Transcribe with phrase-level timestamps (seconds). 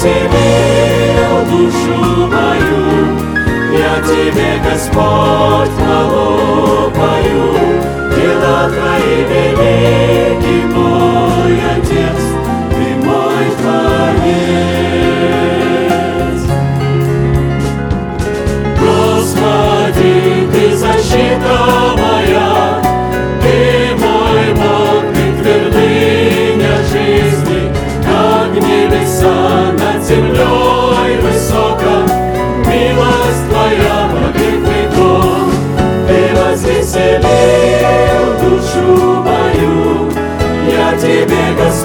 [0.00, 3.18] Возвеселил душу мою,
[3.72, 7.52] я тебе, Господь, хвалу пою,
[8.16, 12.20] дела твои велики, мой Отец,
[12.70, 14.79] ты мой Творец.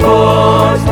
[0.06, 0.86] Господь,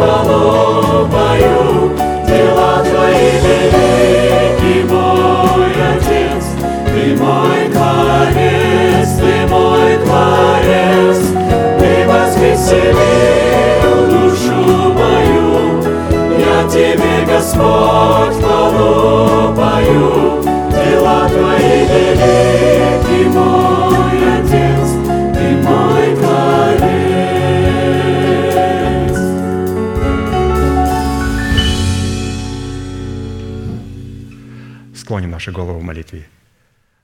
[1.11, 1.91] пою,
[2.25, 6.45] дела Твои велики, мой Отец,
[6.87, 11.19] Ты мой Творец, Ты мой Творец,
[11.79, 14.59] Ты возвеселил душу
[14.93, 15.83] мою,
[16.39, 18.37] я Тебе, Господь,
[19.55, 20.41] пою,
[20.71, 23.72] дела Твои велики, мой
[35.33, 36.27] наши головы в молитве.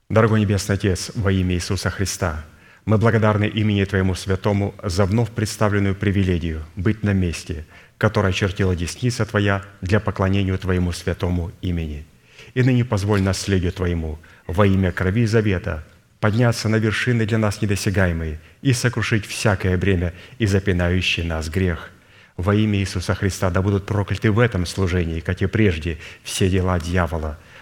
[0.08, 2.44] Дорогой Небесный Отец, во имя Иисуса Христа,
[2.84, 7.66] мы благодарны имени Твоему Святому за вновь представленную привилегию быть на месте,
[7.98, 12.06] которое очертила десница Твоя для поклонения Твоему святому имени.
[12.54, 15.84] И ныне позволь наследию Твоему во имя крови завета
[16.20, 21.90] подняться на вершины для нас недосягаемые и сокрушить всякое бремя и запинающий нас грех.
[22.36, 26.78] Во имя Иисуса Христа да будут прокляты в этом служении, как и прежде, все дела
[26.80, 27.38] дьявола,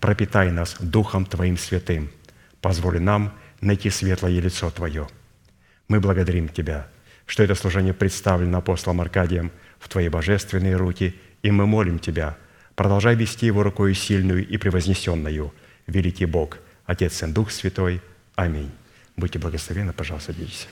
[0.00, 2.10] пропитай нас Духом Твоим святым,
[2.60, 5.08] позволь нам найти светлое лицо Твое.
[5.88, 6.86] Мы благодарим Тебя,
[7.26, 12.36] что это служение представлено апостолом Аркадием в Твои божественные руки, и мы молим Тебя,
[12.74, 15.52] продолжай вести его рукою сильную и превознесенную,
[15.86, 18.00] великий Бог, Отец, Сын, Дух Святой.
[18.34, 18.70] Аминь.
[19.16, 20.68] Будьте благословенны, пожалуйста, садитесь.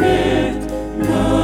[0.00, 0.52] И
[0.98, 1.37] на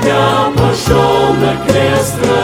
[0.00, 2.43] тебя пошел на крест страдать.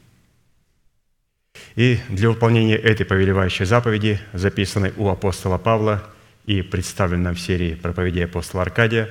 [1.75, 6.03] и для выполнения этой повелевающей заповеди, записанной у апостола Павла
[6.45, 9.09] и представленной в серии проповедей апостола Аркадия,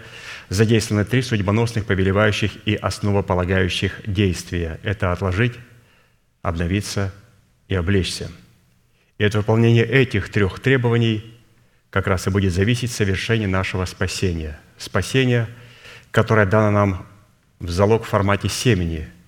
[0.48, 4.78] задействованы три судьбоносных, повелевающих и основополагающих действия.
[4.82, 5.54] Это отложить,
[6.42, 7.14] обновиться
[7.68, 8.30] и облечься.
[9.18, 11.38] И от выполнения этих трех требований
[11.90, 14.58] как раз и будет зависеть совершение нашего спасения.
[14.78, 15.48] Спасение,
[16.10, 17.06] которое дано нам
[17.58, 19.08] в залог в формате семени–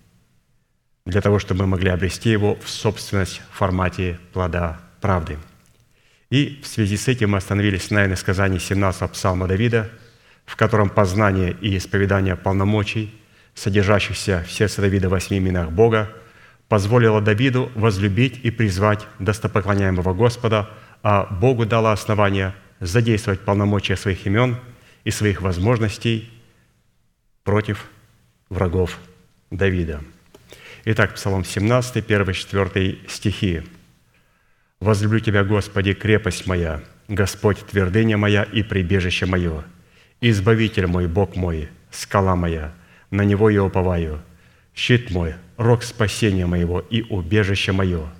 [1.04, 5.38] для того, чтобы мы могли обрести его в собственность в формате плода правды.
[6.30, 9.90] И в связи с этим мы остановились на иносказании 17 псалма Давида,
[10.46, 13.14] в котором познание и исповедание полномочий,
[13.54, 16.10] содержащихся в сердце Давида в восьми именах Бога,
[16.68, 20.70] позволило Давиду возлюбить и призвать достопоклоняемого Господа,
[21.02, 24.56] а Богу дало основание задействовать полномочия своих имен
[25.04, 26.30] и своих возможностей
[27.44, 27.86] против
[28.48, 28.98] врагов
[29.50, 30.00] Давида–
[30.84, 33.62] Итак, Псалом 17, 1, 4 стихи.
[34.80, 39.62] «Возлюблю Тебя, Господи, крепость моя, Господь, твердыня моя и прибежище мое,
[40.20, 42.72] Избавитель мой, Бог мой, скала моя,
[43.12, 44.22] на Него я уповаю,
[44.74, 48.12] щит мой, рог спасения моего и убежище мое.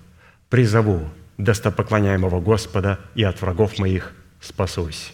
[0.48, 5.12] Призову достопоклоняемого Господа и от врагов моих спасусь».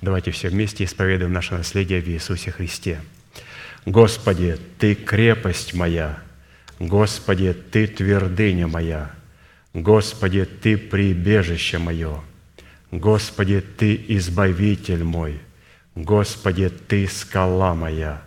[0.00, 3.00] Давайте все вместе исповедуем наше наследие в Иисусе Христе.
[3.86, 6.18] «Господи, Ты крепость моя,
[6.82, 9.14] Господи, Ты твердыня моя,
[9.72, 12.20] Господи, Ты прибежище мое,
[12.90, 15.40] Господи, Ты избавитель мой,
[15.94, 18.20] Господи, Ты скала моя,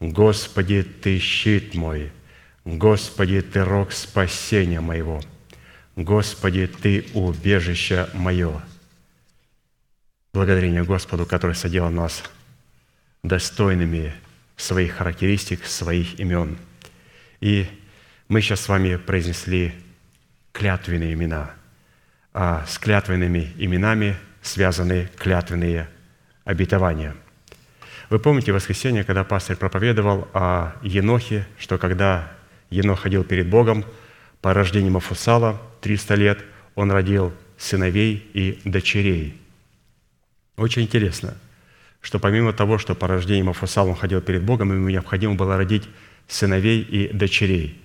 [0.00, 2.12] Господи, Ты щит мой,
[2.66, 5.22] Господи, Ты рог спасения моего,
[5.96, 8.60] Господи, Ты убежище мое.
[10.34, 12.22] Благодарение Господу, который соделал нас
[13.22, 14.12] достойными
[14.58, 16.58] своих характеристик, своих имен.
[17.40, 17.66] И
[18.34, 19.72] мы сейчас с вами произнесли
[20.50, 21.52] клятвенные имена,
[22.32, 25.88] а с клятвенными именами связаны клятвенные
[26.44, 27.14] обетования.
[28.10, 32.32] Вы помните воскресенье, когда пастор проповедовал о Енохе, что когда
[32.70, 33.84] Енох ходил перед Богом,
[34.40, 36.44] по рождению Мафусала 300 лет,
[36.74, 39.40] он родил сыновей и дочерей.
[40.56, 41.36] Очень интересно,
[42.00, 45.88] что помимо того, что по рождению Мафусала он ходил перед Богом, ему необходимо было родить
[46.26, 47.80] сыновей и дочерей–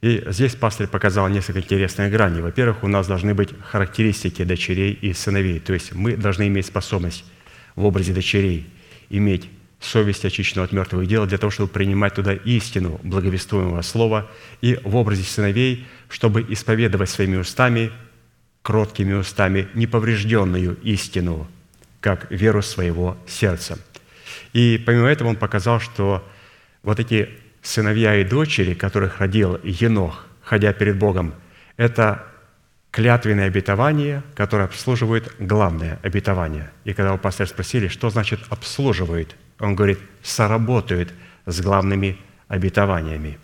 [0.00, 2.40] и здесь пастор показал несколько интересных граней.
[2.40, 5.60] Во-первых, у нас должны быть характеристики дочерей и сыновей.
[5.60, 7.24] То есть мы должны иметь способность
[7.76, 8.66] в образе дочерей
[9.10, 14.78] иметь совесть очищенную от мертвых дел для того, чтобы принимать туда истину благовествуемого слова, и
[14.84, 17.90] в образе сыновей, чтобы исповедовать своими устами,
[18.62, 21.48] кроткими устами, неповрежденную истину,
[22.00, 23.78] как веру своего сердца.
[24.52, 26.26] И помимо этого он показал, что
[26.82, 27.28] вот эти
[27.62, 31.34] сыновья и дочери, которых родил Енох, ходя перед Богом,
[31.76, 32.26] это
[32.90, 36.70] клятвенное обетование, которое обслуживает главное обетование.
[36.84, 41.12] И когда у пастора спросили, что значит «обслуживает», он говорит «соработают
[41.46, 43.38] с главными обетованиями».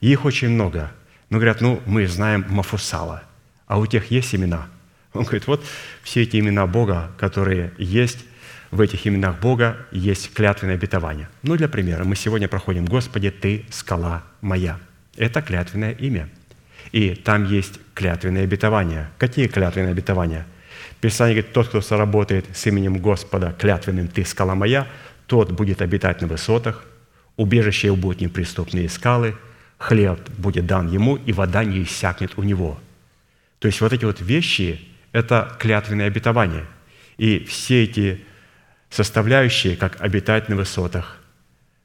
[0.00, 0.92] Их очень много.
[1.28, 3.24] Но говорят, ну, мы знаем Мафусала,
[3.66, 4.68] а у тех есть имена.
[5.12, 5.64] Он говорит, вот
[6.02, 8.24] все эти имена Бога, которые есть,
[8.70, 11.28] в этих именах Бога есть клятвенное обетование.
[11.42, 14.78] Ну, для примера, мы сегодня проходим «Господи, Ты– скала моя».
[15.16, 16.28] Это клятвенное имя.
[16.92, 19.10] И там есть клятвенные обетования.
[19.18, 20.46] Какие клятвенные обетования?
[21.00, 24.86] Писание говорит, тот, кто соработает с именем Господа клятвенным «Ты– скала моя»,
[25.26, 26.84] тот будет обитать на высотах,
[27.36, 29.36] убежище его будут неприступные скалы,
[29.76, 32.78] хлеб будет дан ему, и вода не иссякнет у него.
[33.58, 34.80] То есть вот эти вот вещи–
[35.12, 36.64] это клятвенные обетования.
[37.16, 38.24] И все эти
[38.90, 41.18] составляющие, как обитать на высотах,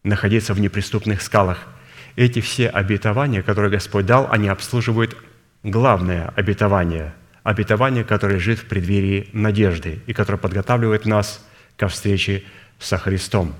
[0.03, 1.67] находиться в неприступных скалах.
[2.15, 5.17] Эти все обетования, которые Господь дал, они обслуживают
[5.63, 11.45] главное обетование, обетование, которое лежит в преддверии надежды и которое подготавливает нас
[11.77, 12.43] ко встрече
[12.79, 13.55] со Христом.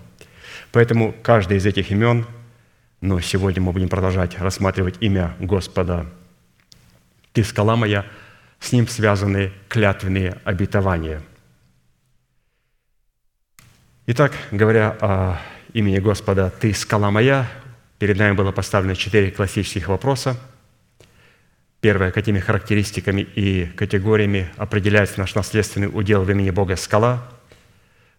[0.72, 2.26] Поэтому каждое из этих имен,
[3.02, 6.06] но сегодня мы будем продолжать рассматривать имя Господа.
[7.34, 8.06] «Ты скала моя»,
[8.60, 11.22] с ним связаны клятвенные обетования–
[14.06, 15.40] Итак, говоря о
[15.72, 17.50] имени Господа «Ты скала моя»,
[18.00, 20.38] перед нами было поставлено четыре классических вопроса.
[21.80, 27.24] Первое, какими характеристиками и категориями определяется наш наследственный удел в имени Бога скала.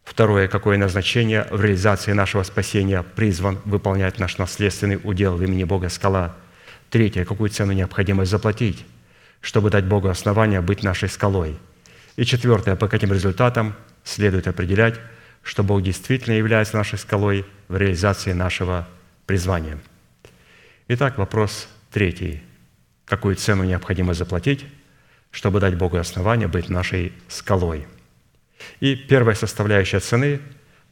[0.04, 5.90] Второе, какое назначение в реализации нашего спасения призван выполнять наш наследственный удел в имени Бога
[5.90, 6.34] скала.
[6.88, 8.86] Третье, какую цену необходимо заплатить,
[9.42, 11.58] чтобы дать Богу основания быть нашей скалой.
[12.16, 14.98] И четвертое, по каким результатам следует определять,
[15.44, 18.88] что Бог действительно является нашей скалой в реализации нашего
[19.26, 19.78] призвания.
[20.88, 22.42] Итак, вопрос третий.
[23.04, 24.64] Какую цену необходимо заплатить,
[25.30, 27.86] чтобы дать Богу основания быть нашей скалой?
[28.80, 30.40] И первая составляющая цены,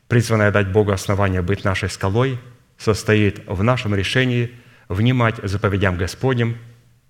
[0.08, 2.38] призванная дать Богу основания быть нашей скалой,
[2.76, 4.52] состоит в нашем решении
[4.88, 6.58] внимать заповедям Господним,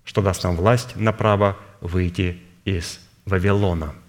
[0.05, 3.95] что даст нам власть на право выйти из Вавилона–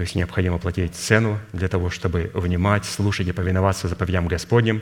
[0.00, 4.80] то есть необходимо платить цену для того, чтобы внимать, слушать и повиноваться заповедям Господним,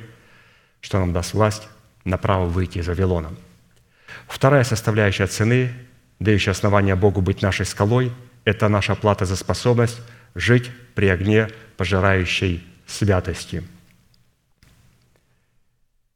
[0.81, 1.67] что нам даст власть
[2.05, 3.33] на право выйти из Вавилона.
[4.29, 5.73] Вторая составляющая цены,
[6.21, 8.13] дающая основание Богу быть нашей скалой,
[8.45, 10.01] это наша плата за способность
[10.37, 13.65] жить при огне пожирающей святости.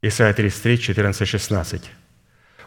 [0.01, 1.91] Исайя 33, 14, 16.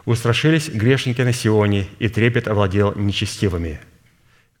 [0.04, 3.80] «Устрашились грешники на Сионе, и трепет овладел нечестивыми.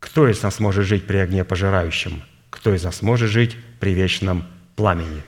[0.00, 2.22] Кто из нас может жить при огне пожирающем?
[2.50, 4.44] Кто из нас может жить при вечном
[4.74, 5.22] пламени?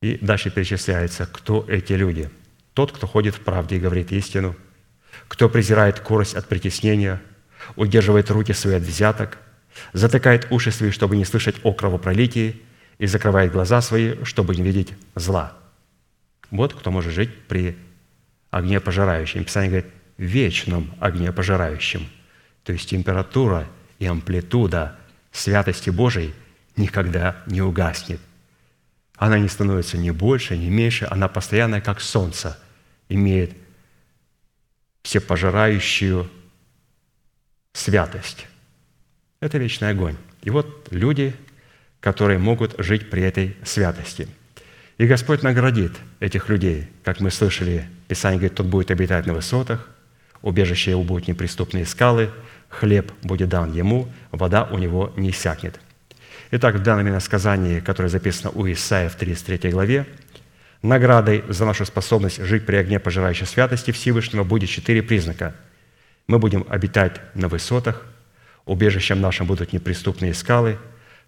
[0.00, 2.30] И дальше перечисляется, кто эти люди.
[2.74, 4.54] Тот, кто ходит в правде и говорит истину,
[5.28, 7.22] кто презирает корость от притеснения,
[7.74, 9.38] удерживает руки свои от взяток,
[9.92, 12.62] затыкает уши свои, чтобы не слышать о кровопролитии,
[12.98, 15.54] и закрывает глаза свои, чтобы не видеть зла.
[16.50, 17.76] Вот кто может жить при
[18.50, 19.44] огне пожирающем.
[19.44, 22.08] Писание говорит, вечном огне пожирающем–
[22.66, 23.68] то есть температура
[24.00, 24.98] и амплитуда
[25.30, 26.34] святости Божией
[26.74, 28.20] никогда не угаснет.
[29.14, 32.58] Она не становится ни больше, ни меньше, она постоянная, как солнце,
[33.08, 33.52] имеет
[35.02, 36.28] всепожирающую
[37.72, 38.48] святость.
[39.38, 40.16] Это вечный огонь.
[40.42, 41.36] И вот люди,
[42.00, 44.26] которые могут жить при этой святости.
[44.98, 49.88] И Господь наградит этих людей, как мы слышали, Писание говорит, тот будет обитать на высотах,
[50.42, 52.28] убежище его будут неприступные скалы–
[52.68, 55.80] хлеб будет дан ему, вода у него не иссякнет».
[56.52, 60.06] Итак, в данном иносказании, которое записано у Исаия в 33 главе,
[60.82, 65.54] наградой за нашу способность жить при огне пожирающей святости Всевышнего будет четыре признака.
[66.28, 68.04] Мы будем обитать на высотах,
[68.64, 70.78] убежищем нашим будут неприступные скалы,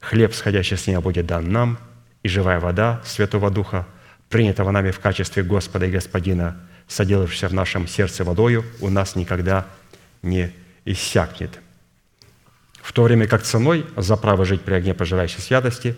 [0.01, 1.79] хлеб, сходящий с неба, будет дан нам,
[2.23, 3.87] и живая вода Святого Духа,
[4.29, 9.67] принятого нами в качестве Господа и Господина, соделавшегося в нашем сердце водою, у нас никогда
[10.23, 10.53] не
[10.91, 11.59] иссякнет.
[12.83, 15.97] В то время как ценой за право жить при огне пожирающей святости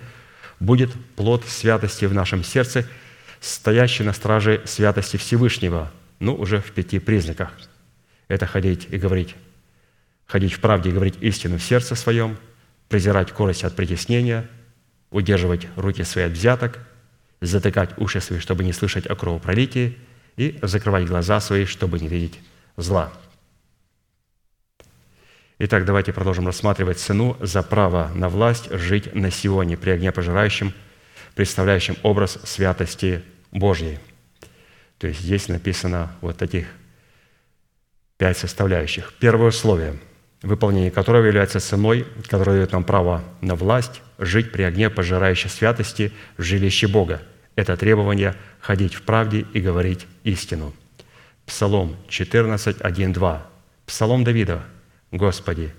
[0.58, 2.86] будет плод святости в нашем сердце,
[3.40, 7.52] стоящий на страже святости Всевышнего, ну, уже в пяти признаках.
[8.28, 9.36] Это ходить и говорить,
[10.26, 12.36] ходить в правде и говорить истину в сердце своем,
[12.88, 14.48] презирать корость от притеснения,
[15.10, 16.80] удерживать руки свои от взяток,
[17.40, 19.96] затыкать уши свои, чтобы не слышать о кровопролитии,
[20.36, 22.38] и закрывать глаза свои, чтобы не видеть
[22.76, 23.12] зла.
[25.62, 30.72] Итак, давайте продолжим рассматривать цену за право на власть жить на Сионе при огне пожирающем,
[31.34, 33.98] представляющем образ святости Божьей.
[34.96, 36.66] То есть здесь написано вот таких
[38.16, 39.12] пять составляющих.
[39.20, 39.98] Первое условие,
[40.40, 46.10] выполнение которого является ценой, которая дает нам право на власть жить при огне пожирающей святости
[46.38, 47.20] в жилище Бога.
[47.54, 50.72] Это требование ходить в правде и говорить истину.
[51.44, 53.46] Псалом 14, 1, 2.
[53.84, 54.62] Псалом Давида–
[55.10, 55.72] Господи,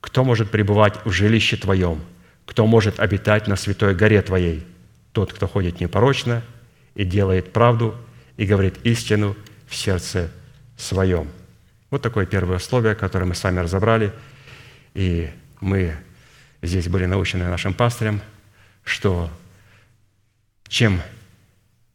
[0.00, 2.00] кто может пребывать в жилище Твоем?
[2.44, 4.64] Кто может обитать на святой горе Твоей?
[5.12, 6.42] Тот, кто ходит непорочно
[6.94, 7.96] и делает правду
[8.36, 10.30] и говорит истину в сердце
[10.76, 11.28] своем.
[11.90, 14.12] Вот такое первое условие, которое мы с вами разобрали.
[14.94, 15.30] И
[15.60, 15.96] мы
[16.62, 18.20] здесь были научены нашим пастырем,
[18.84, 19.30] что
[20.68, 21.00] чем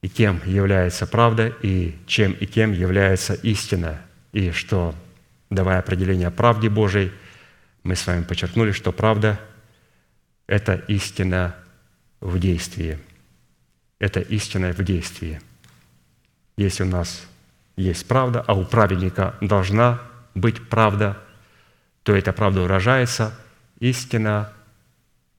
[0.02, 4.96] и кем является правда, и чем и кем является истина, и что
[5.52, 7.12] давая определение правде Божией,
[7.84, 9.40] мы с вами подчеркнули, что правда–
[10.48, 11.56] это истина
[12.22, 12.98] в действии.
[14.00, 15.42] Это истина в действии.
[16.58, 17.28] Если у нас
[17.76, 20.02] есть правда, а у праведника должна
[20.34, 21.18] быть правда,
[22.04, 23.38] то эта правда выражается
[23.80, 24.54] истина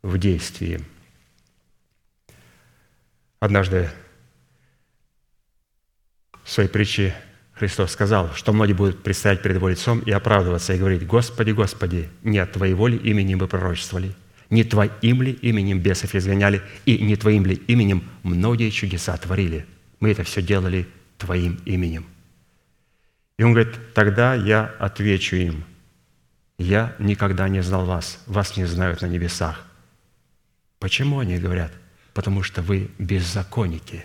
[0.03, 0.85] в действии.
[3.41, 3.91] Однажды
[6.45, 7.15] в своей притче
[7.63, 12.09] Христос сказал, что многие будут предстоять перед Его лицом и оправдываться, и говорить, «Господи, Господи,
[12.25, 14.17] не от Твоего ли имени мы пророчествовали?
[14.51, 16.61] Не Твоим ли именем бесов изгоняли?
[16.87, 19.65] И не Твоим ли именем многие чудеса творили?
[20.01, 20.89] Мы это все делали
[21.19, 22.05] Твоим именем».
[23.39, 25.65] И он говорит, тогда я отвечу им,
[26.59, 29.65] я никогда не знал вас, вас не знают на небесах.
[30.81, 31.71] Почему они говорят?
[32.13, 34.05] Потому что вы беззаконники.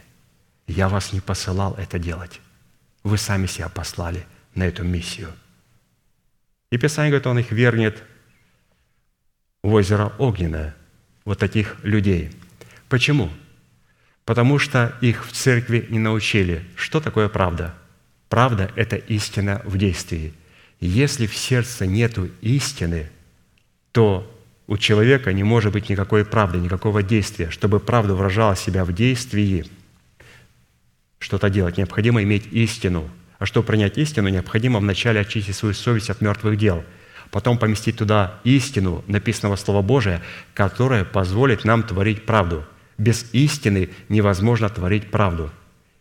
[0.67, 2.39] Я вас не посылал это делать.
[3.07, 5.29] Вы сами себя послали на эту миссию.
[6.71, 8.03] И Писание говорит, он их вернет
[9.63, 10.75] в озеро Огненное,
[11.23, 12.31] вот таких людей.
[12.89, 13.29] Почему?
[14.25, 17.73] Потому что их в церкви не научили, что такое правда.
[18.27, 20.33] Правда– это истина в действии.
[20.81, 23.09] Если в сердце нету истины,
[23.93, 24.29] то
[24.67, 27.51] у человека не может быть никакой правды, никакого действия.
[27.51, 29.65] Чтобы правда выражала себя в действии,
[31.19, 33.09] что-то делать, необходимо иметь истину.
[33.39, 36.83] А чтобы принять истину, необходимо вначале очистить свою совесть от мертвых дел–
[37.31, 40.21] потом поместить туда истину написанного Слова Божия,
[40.53, 42.65] которое позволит нам творить правду.
[42.97, 45.51] Без истины невозможно творить правду.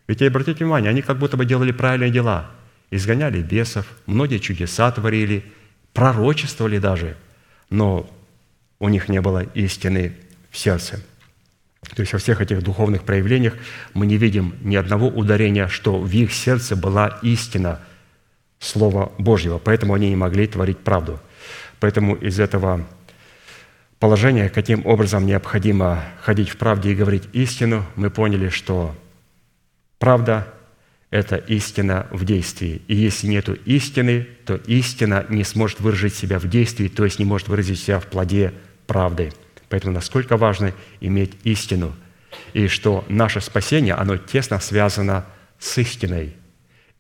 [0.08, 2.50] Ведь обратите внимание, они как будто бы делали правильные дела.
[2.90, 5.44] Изгоняли бесов, многие чудеса творили,
[5.92, 7.16] пророчествовали даже,
[7.68, 8.08] но
[8.78, 10.16] у них не было истины
[10.50, 11.02] в сердце.
[11.82, 13.54] То есть во всех этих духовных проявлениях
[13.94, 17.80] мы не видим ни одного ударения, что в их сердце была истина–
[18.58, 21.20] Слова Божьего, поэтому они не могли творить правду.
[21.78, 22.86] Поэтому из этого
[23.98, 28.94] положения, каким образом необходимо ходить в правде и говорить истину, мы поняли, что
[29.98, 30.52] правда–
[31.10, 32.82] это истина в действии.
[32.88, 37.24] И если нет истины, то истина не сможет выразить себя в действии, то есть не
[37.24, 38.52] может выразить себя в плоде
[38.86, 39.32] правды.
[39.68, 41.94] Поэтому насколько важно иметь истину,
[42.52, 45.24] и что наше спасение, оно тесно связано
[45.58, 46.34] с истиной.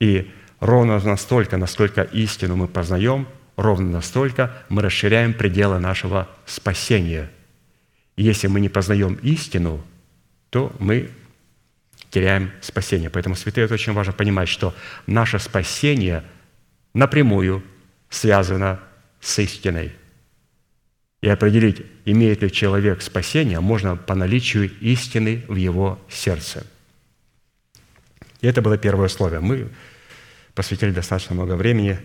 [0.00, 7.30] И Ровно настолько, насколько истину мы познаем, ровно настолько мы расширяем пределы нашего спасения.
[8.16, 9.84] если мы не познаем истину,
[10.48, 11.10] то мы
[12.10, 13.10] теряем спасение.
[13.10, 14.74] Поэтому, святые, это очень важно понимать, что
[15.06, 16.24] наше спасение
[16.94, 17.62] напрямую
[18.08, 18.80] связано
[19.20, 19.92] с истиной.
[21.20, 26.64] И определить, имеет ли человек спасение, можно по наличию истины в его сердце.
[28.40, 29.40] И это было первое условие.
[29.40, 29.68] Мы
[30.54, 31.98] посвятили достаточно много времени.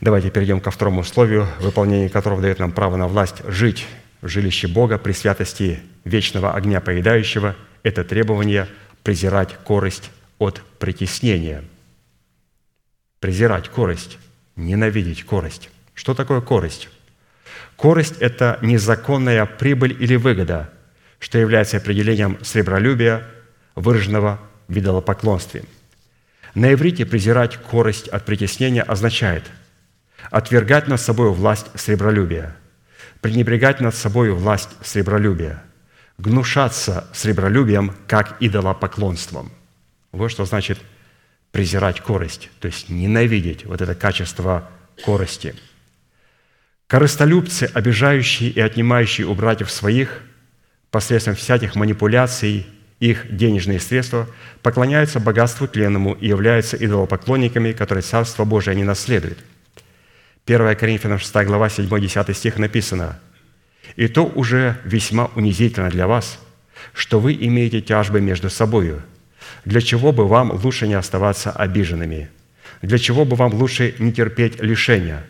[0.00, 3.86] Давайте перейдем ко второму условию, выполнение которого дает нам право на власть жить
[4.20, 7.56] в жилище Бога при святости вечного огня поедающего.
[7.82, 8.68] Это требование
[9.02, 11.64] презирать корость от притеснения.
[13.20, 14.18] Презирать корость,
[14.56, 15.70] ненавидеть корость.
[15.94, 16.90] Что такое корость?
[17.80, 20.70] Корость– это незаконная прибыль или выгода,
[21.18, 23.26] что является определением сребролюбия,
[23.74, 25.64] выраженного в идолопоклонстве–
[26.54, 29.44] на иврите презирать корость от притеснения означает
[30.30, 32.56] отвергать над собой власть сребролюбия,
[33.20, 35.62] пренебрегать над собой власть сребролюбия,
[36.18, 39.50] гнушаться сребролюбием как идолопоклонством.
[40.12, 40.78] Вот что значит
[41.52, 44.68] презирать корость, то есть ненавидеть вот это качество
[45.04, 45.54] корости.
[46.90, 50.22] Корыстолюбцы, обижающие и отнимающие у братьев своих
[50.90, 52.66] посредством всяких манипуляций–
[52.98, 54.28] их денежные средства,
[54.60, 59.38] поклоняются богатству тленному и являются идолопоклонниками, которые Царство Божие не наследуют.
[60.46, 63.20] 1 Коринфянам 6 глава 7-10 стих написано,
[63.94, 66.40] «И то уже весьма унизительно для вас,
[66.92, 69.00] что вы имеете тяжбы между собою.
[69.64, 72.30] Для чего бы вам лучше не оставаться обиженными?
[72.82, 75.24] Для чего бы вам лучше не терпеть лишения?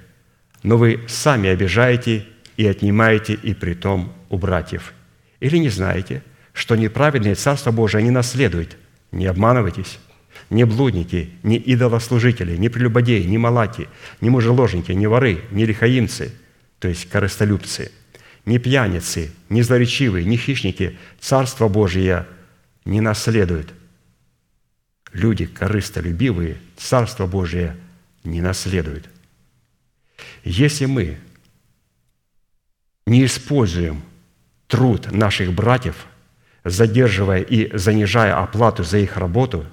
[0.62, 4.92] Но вы сами обижаете и отнимаете и притом у братьев.
[5.40, 8.76] Или не знаете– что неправедные Царство Божие не наследуют.
[9.12, 9.98] Не обманывайтесь.
[10.50, 13.88] Не блудники, не идолослужители, не прелюбодеи, не малати,
[14.20, 16.32] не мужеложники, не воры, не лихаимцы,
[16.80, 17.92] то есть корыстолюбцы,
[18.46, 22.26] не пьяницы, не злоречивые, не хищники Царство Божие
[22.84, 23.72] не наследуют.
[25.12, 27.76] Люди корыстолюбивые Царство Божие
[28.24, 29.08] не наследуют.
[30.44, 31.18] Если мы
[33.06, 34.02] не используем
[34.66, 36.06] труд наших братьев–
[36.64, 39.66] задерживая и занижая оплату за их работу,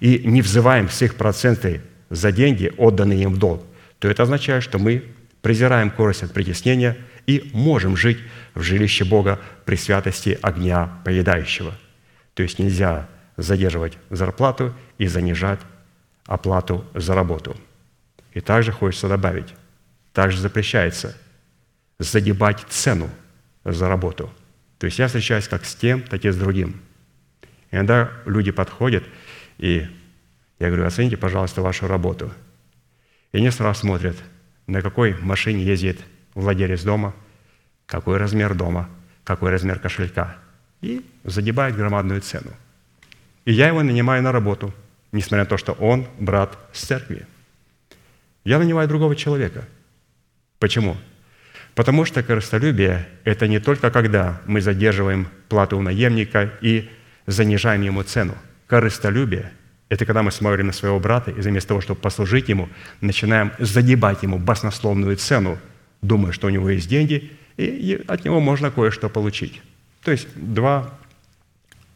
[0.00, 1.80] и не взываем с их проценты
[2.10, 3.64] за деньги, отданные им в долг,
[3.98, 5.04] то это означает, что мы
[5.42, 6.96] презираем корость от притеснения
[7.26, 8.18] и можем жить
[8.54, 11.74] в жилище Бога при святости огня поедающего.
[12.34, 15.60] То есть нельзя задерживать зарплату и занижать
[16.26, 17.56] оплату за работу.
[18.34, 19.54] И также хочется добавить,
[20.18, 21.16] также запрещается
[21.98, 23.08] задебать цену
[23.64, 24.32] за работу–
[24.78, 26.80] то есть я встречаюсь как с тем, так и с другим.
[27.70, 29.04] Иногда люди подходят,
[29.58, 29.86] и
[30.58, 32.32] я говорю, оцените, пожалуйста, вашу работу.
[33.32, 34.16] И они сразу смотрят,
[34.66, 36.00] на какой машине ездит
[36.34, 37.14] владелец дома,
[37.86, 38.88] какой размер дома,
[39.24, 40.36] какой размер кошелька.
[40.80, 42.52] И задебают громадную цену.
[43.44, 44.72] И я его нанимаю на работу,
[45.10, 47.26] несмотря на то, что он брат с церкви.
[48.44, 49.66] Я нанимаю другого человека.
[50.58, 50.96] Почему?
[51.74, 56.90] Потому что корыстолюбие– это не только когда мы задерживаем плату у наемника и
[57.26, 58.34] занижаем ему цену.
[58.66, 59.52] Корыстолюбие–
[59.88, 62.68] это когда мы смотрим на своего брата и вместо того, чтобы послужить ему,
[63.00, 65.58] начинаем загибать ему баснословную цену,
[66.02, 69.62] думая, что у него есть деньги, и от него можно кое-что получить.
[70.02, 70.92] То есть два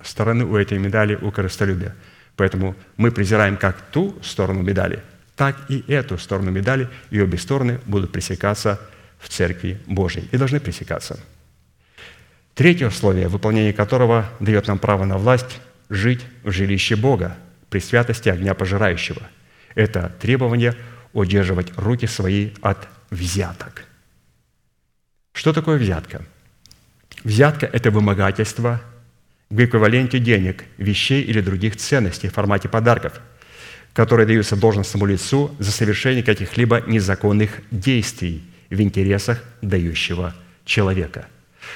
[0.02, 1.94] стороны у этой медали у корыстолюбия.
[2.36, 5.00] Поэтому мы презираем как ту сторону медали,
[5.36, 8.80] так и эту сторону медали, и обе стороны будут пресекаться
[9.18, 11.18] в Церкви Божьей и должны пресекаться.
[12.54, 17.36] Третье условие, выполнение которого дает нам право на власть жить в жилище Бога
[17.70, 19.22] при святости огня пожирающего.
[19.74, 20.74] Это требование
[21.12, 23.84] удерживать руки свои от взяток.
[25.32, 26.22] Что такое взятка?
[27.24, 28.82] Взятка– это вымогательство
[29.48, 33.20] в эквиваленте денег, вещей или других ценностей в формате подарков,
[33.94, 40.34] которые даются должностному лицу за совершение каких-либо незаконных действий в интересах дающего
[40.64, 41.26] человека.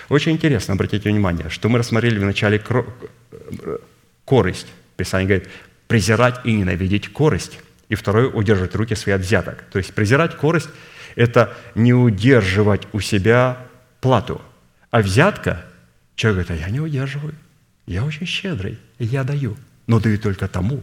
[0.09, 2.63] Очень интересно, обратите внимание, что мы рассмотрели в начале
[4.25, 4.67] корость.
[4.97, 5.49] Писание говорит,
[5.87, 7.59] презирать и ненавидеть корость.
[7.89, 9.65] И второе, удерживать руки свои от взяток.
[9.71, 10.69] То есть презирать корость–
[11.15, 13.59] это не удерживать у себя
[14.01, 14.41] плату.
[14.91, 15.65] А взятка,
[16.15, 17.35] человек говорит, а я не удерживаю.
[17.87, 19.57] Я очень щедрый, я даю.
[19.87, 20.83] Но даю только тому,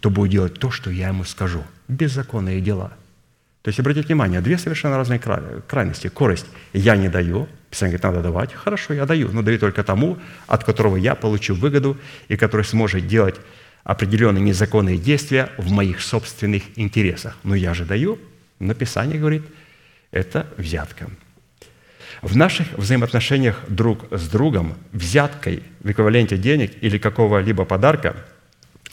[0.00, 1.62] кто будет делать то, что я ему скажу.
[1.88, 2.90] Беззаконные дела.
[3.60, 6.08] То есть, обратите внимание, две совершенно разные крайности.
[6.08, 8.54] Корость– я не даю, Писание говорит, надо давать.
[8.54, 11.98] Хорошо, я даю, но даю только тому, от которого я получу выгоду
[12.28, 13.36] и который сможет делать
[13.84, 17.36] определенные незаконные действия в моих собственных интересах.
[17.42, 18.18] Но я же даю,
[18.58, 19.42] но Писание говорит,
[20.12, 21.10] это взятка.
[22.22, 28.16] В наших взаимоотношениях друг с другом взяткой в эквиваленте денег или какого-либо подарка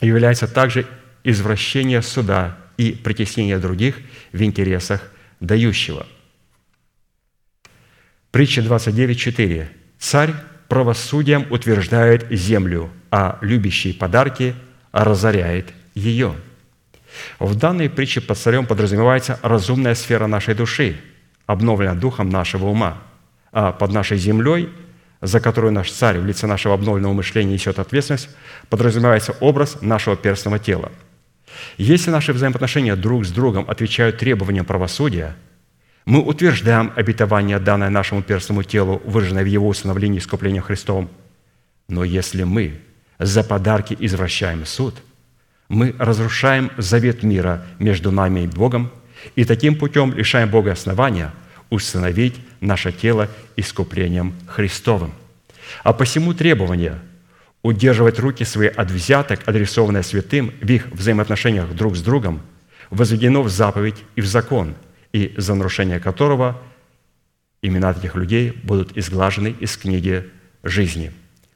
[0.00, 0.86] является также
[1.24, 3.96] извращение суда и притеснение других
[4.32, 6.06] в интересах дающего.
[8.30, 9.66] Притча 29.4.
[9.98, 10.34] «Царь
[10.68, 14.54] правосудием утверждает землю, а любящий подарки
[14.92, 16.34] разоряет ее».
[17.38, 21.00] В данной притче под царем подразумевается разумная сфера нашей души,
[21.46, 23.02] обновленная духом нашего ума–
[23.52, 24.68] а под нашей землей,
[25.20, 28.28] за которую наш царь в лице нашего обновленного мышления несет ответственность,
[28.68, 30.92] подразумевается образ нашего перстного тела.
[31.76, 35.34] Если наши взаимоотношения друг с другом отвечают требованиям правосудия,
[36.04, 41.10] мы утверждаем обетование, данное нашему перстному телу, выраженное в его установлении искупления Христом.
[41.88, 42.80] Но если мы
[43.18, 44.94] за подарки извращаем суд,
[45.68, 48.90] мы разрушаем завет мира между нами и Богом
[49.36, 51.34] и таким путем лишаем Бога основания–
[51.70, 55.12] установить наше тело искуплением Христовым.
[55.84, 56.98] А посему требование
[57.62, 62.40] удерживать руки свои от взяток, адресованное святым в их взаимоотношениях друг с другом,
[62.90, 64.74] возведено в заповедь и в закон,
[65.12, 66.60] и за нарушение которого
[67.62, 70.28] имена этих людей будут изглажены из книги
[70.62, 71.12] жизни.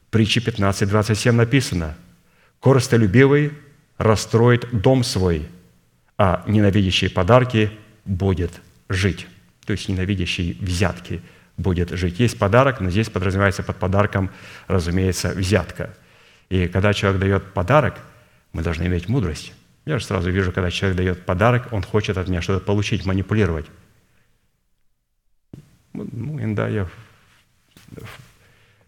[0.09, 1.95] Притче 15, 27 написано,
[2.61, 3.51] «Коростолюбивый
[3.97, 5.47] расстроит дом свой,
[6.17, 7.71] а ненавидящий подарки
[8.05, 8.51] будет
[8.89, 9.27] жить»
[9.65, 11.21] то есть ненавидящий взятки,
[11.57, 12.19] будет жить.
[12.19, 14.31] Есть подарок, но здесь подразумевается под подарком,
[14.67, 15.95] разумеется, взятка.
[16.49, 17.99] И когда человек дает подарок,
[18.53, 19.53] мы должны иметь мудрость.
[19.85, 23.65] Я же сразу вижу, когда человек дает подарок, он хочет от меня что-то получить, манипулировать.
[25.93, 26.87] Ну, иногда я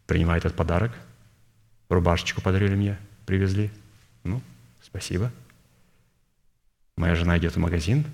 [0.07, 0.91] принимаю этот подарок.
[1.89, 3.69] Рубашечку подарили мне, привезли.
[4.23, 4.41] Ну,
[4.81, 5.31] спасибо.
[6.97, 8.05] Моя жена идет в магазин,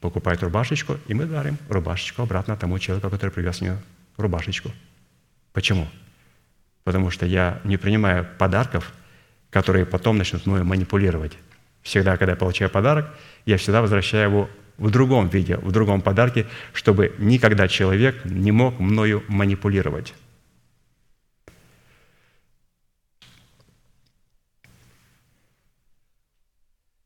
[0.00, 3.76] покупает рубашечку, и мы дарим рубашечку обратно тому человеку, который привез мне
[4.16, 4.70] рубашечку.
[5.52, 5.88] Почему?
[6.84, 8.92] Потому что я не принимаю подарков,
[9.50, 11.36] которые потом начнут мною манипулировать.
[11.82, 13.08] Всегда, когда я получаю подарок,
[13.46, 18.78] я всегда возвращаю его в другом виде, в другом подарке, чтобы никогда человек не мог
[18.78, 20.14] мною манипулировать.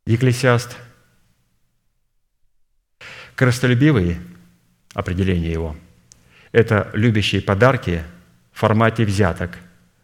[0.05, 0.76] Екклесиаст
[3.35, 4.18] Коростолюбивый,
[4.95, 5.76] определение его,
[6.53, 8.03] это любящие подарки
[8.53, 9.59] в формате взяток,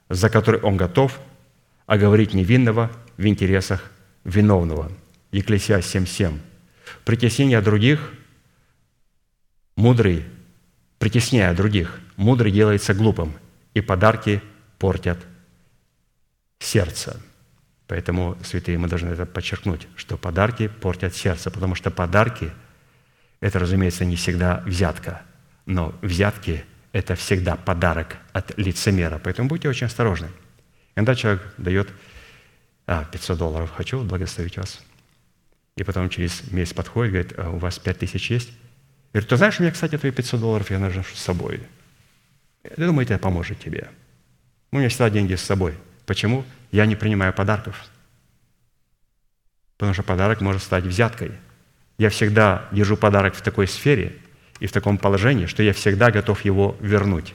[0.09, 1.20] за которые он готов
[1.87, 3.91] оговорить невинного в интересах
[4.24, 4.91] виновного.
[5.31, 6.39] Екклесия 7.7.
[7.05, 8.12] Притеснение других,
[9.76, 10.24] мудрый,
[10.99, 13.35] притесняя других, мудрый делается глупым,
[13.74, 14.43] и подарки
[14.79, 15.18] портят
[16.61, 17.20] сердце.
[17.87, 22.51] Поэтому, святые, мы должны это подчеркнуть, что подарки портят сердце, потому что подарки–
[23.41, 25.22] это, разумеется, не всегда взятка,
[25.66, 29.20] но взятки– это всегда подарок от лицемера.
[29.22, 30.28] Поэтому будьте очень осторожны.
[30.95, 31.89] Когда человек дает
[32.86, 34.80] а, 500 долларов, хочу благословить вас.
[35.76, 38.49] И потом через месяц подходит, говорит, а у вас пять тысяч есть?
[39.12, 41.62] Я говорю, ты знаешь, у меня, кстати, твои 500 долларов я ношу с собой.
[42.64, 43.89] Я думаю, это поможет тебе.
[44.72, 45.74] У меня всегда деньги с собой.
[46.05, 46.45] Почему?
[46.72, 47.86] Я не принимаю подарков.
[49.76, 51.32] Потому что подарок может стать взяткой.
[51.99, 54.16] Я всегда держу подарок в такой сфере
[54.61, 57.34] и в таком положении, что я всегда готов его вернуть.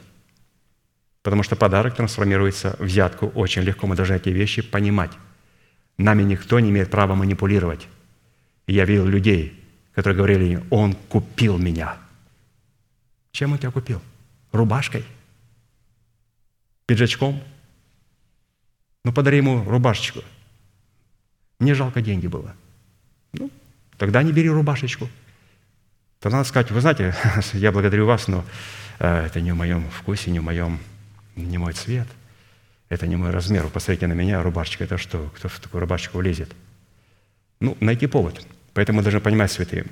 [1.21, 3.87] Потому что подарок трансформируется в взятку очень легко.
[3.87, 5.11] Мы должны эти вещи понимать.
[5.97, 7.87] Нами никто не имеет права манипулировать.
[8.67, 9.61] Я видел людей,
[9.93, 11.97] которые говорили, он купил меня.
[13.31, 14.01] Чем он тебя купил?
[14.51, 15.05] Рубашкой?
[16.85, 17.41] Пиджачком?
[19.03, 20.21] Ну, подари ему рубашечку.
[21.59, 22.55] Мне жалко деньги было.
[23.33, 23.49] Ну,
[23.97, 25.09] тогда не бери рубашечку.
[26.19, 27.15] Тогда надо сказать, вы знаете,
[27.53, 28.45] я благодарю вас, но
[28.99, 30.79] э, это не в моем вкусе, не в моем
[31.35, 32.07] не мой цвет,
[32.89, 33.63] это не мой размер.
[33.63, 35.31] Вы посмотрите на меня, рубашечка, это что?
[35.35, 36.51] Кто в такую рубашечку влезет?
[37.59, 38.45] Ну, найти повод.
[38.73, 39.85] Поэтому мы должны понимать, святые,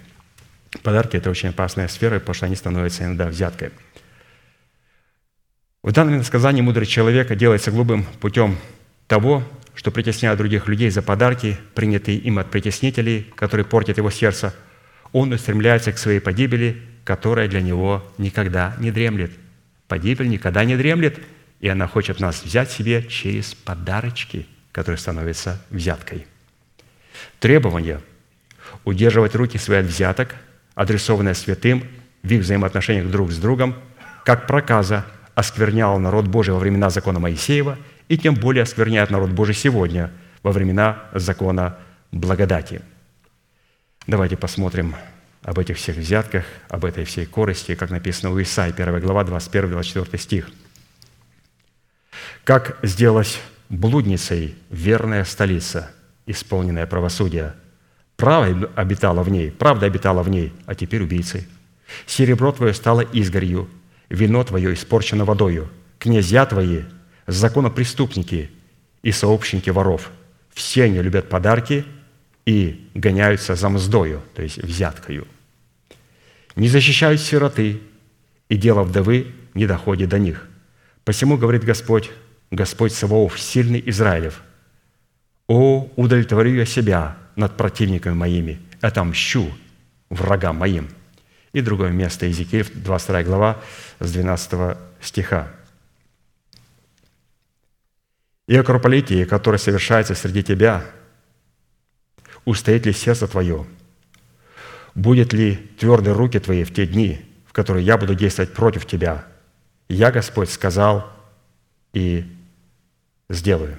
[0.83, 3.71] подарки– это очень опасная сфера, потому что они становятся иногда взяткой.
[5.83, 8.57] В данном сказании мудрый человек делается глупым путем
[9.07, 9.43] того,
[9.75, 14.53] что притесняя других людей за подарки, принятые им от притеснителей, которые портят его сердце,
[15.11, 19.31] он устремляется к своей погибели, которая для него никогда не дремлет–
[19.91, 21.19] Погибель никогда не дремлет,
[21.59, 26.25] и она хочет нас взять себе через подарочки, которые становятся взяткой.
[27.41, 27.99] Требование–
[28.85, 30.37] удерживать руки свои от взяток,
[30.75, 31.83] адресованное святым
[32.23, 33.75] в их взаимоотношениях друг с другом,
[34.23, 35.05] как проказа
[35.35, 37.77] осквернял народ Божий во времена закона Моисеева
[38.11, 40.11] и тем более оскверняет народ Божий сегодня
[40.43, 41.77] во времена закона
[42.11, 42.81] благодати.
[44.05, 44.95] Давайте посмотрим
[45.43, 50.17] об этих всех взятках, об этой всей корости, как написано у Исаии, 1 глава, 21-24
[50.17, 50.49] стих.
[52.43, 53.39] «Как сделалась
[53.69, 55.89] блудницей верная столица,
[56.25, 57.55] исполненная правосудия.
[58.17, 61.47] Право обитала в ней, правда обитала в ней, а теперь убийцей.
[62.07, 63.69] Серебро твое стало изгорью,
[64.09, 66.81] вино твое испорчено водою, князья твои–
[67.27, 68.49] законопреступники
[69.03, 70.11] и сообщники воров.
[70.53, 71.85] Все они любят подарки–
[72.45, 75.27] и гоняются за мздою, то есть взяткою.
[76.55, 77.79] Не защищают сироты,
[78.49, 80.47] и дело вдовы не доходит до них.
[81.03, 82.11] Посему, говорит Господь,
[82.49, 84.41] Господь Саваоф, сильный Израилев,
[85.47, 89.51] «О, удовлетворю я себя над противниками моими, отомщу
[90.09, 90.89] врагам моим».
[91.53, 93.61] И другое место, Иезекииль, 22 глава,
[93.99, 95.51] с 12 стиха.
[98.47, 99.23] «И о кровопролитии,
[99.57, 100.83] совершается среди тебя,
[102.45, 103.65] устоит ли сердце твое?
[104.95, 109.25] Будет ли твердые руки твои в те дни, в которые я буду действовать против тебя?
[109.87, 111.11] Я, Господь, сказал
[111.93, 112.25] и
[113.29, 113.77] сделаю.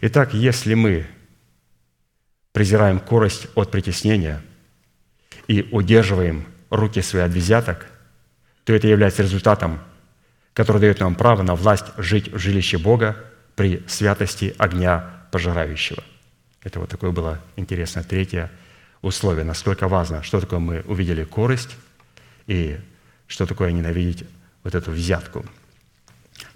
[0.00, 1.06] Итак, если мы
[2.52, 4.42] презираем корость от притеснения
[5.46, 7.86] и удерживаем руки свои от взяток,
[8.64, 9.80] то это является результатом,
[10.54, 13.16] который дает нам право на власть жить в жилище Бога
[13.56, 16.02] при святости огня пожирающего.
[16.62, 18.50] Это вот такое было интересное третье
[19.02, 21.76] условие, насколько важно, что такое мы увидели корость
[22.46, 22.78] и
[23.26, 24.24] что такое ненавидеть
[24.62, 25.44] вот эту взятку.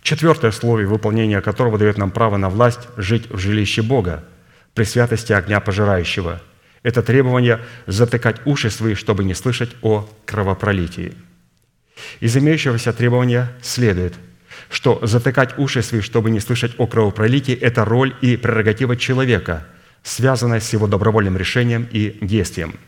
[0.03, 4.25] Четвертое условие, выполнение которого дает нам право на власть жить в жилище Бога
[4.75, 6.43] при святости огня пожирающего.
[6.83, 11.15] Это требование затыкать уши свои, чтобы не слышать о кровопролитии.
[12.21, 14.15] Из имеющегося требования следует,
[14.71, 19.67] что затыкать уши свои, чтобы не слышать о кровопролитии– это роль и прерогатива человека–
[20.05, 22.79] связанная с его добровольным решением и действием.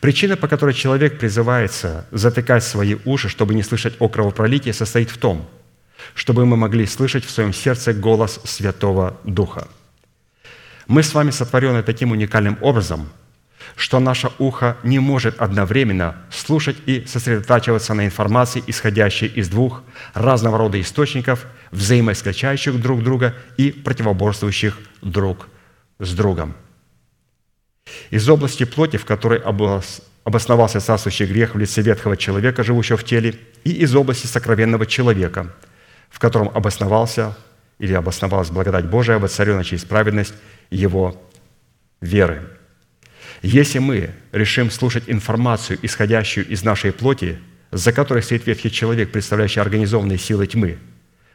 [0.00, 5.16] Причина, по которой человек призывается затыкать свои уши, чтобы не слышать о кровопролитии, состоит в
[5.16, 5.48] том,
[6.14, 9.68] чтобы мы могли слышать в своем сердце голос Святого Духа.
[10.88, 13.08] Мы с вами сотворены таким уникальным образом,
[13.76, 19.82] что наше ухо не может одновременно слушать и сосредотачиваться на информации, исходящей из двух
[20.14, 25.48] разного рода источников, взаимоисключающих друг друга и противоборствующих друг
[25.98, 26.54] с другом.
[28.10, 29.40] Из области плоти, в которой
[30.24, 35.52] обосновался царствующий грех в лице ветхого человека, живущего в теле, и из области сокровенного человека,
[36.10, 37.36] в котором обосновался
[37.78, 40.34] или обосновалась благодать Божия, воцарена через праведность
[40.70, 41.20] его
[42.00, 42.48] веры.
[43.42, 47.38] Если мы решим слушать информацию, исходящую из нашей плоти,
[47.70, 50.78] за которой стоит ветхий человек, представляющий организованные силы тьмы,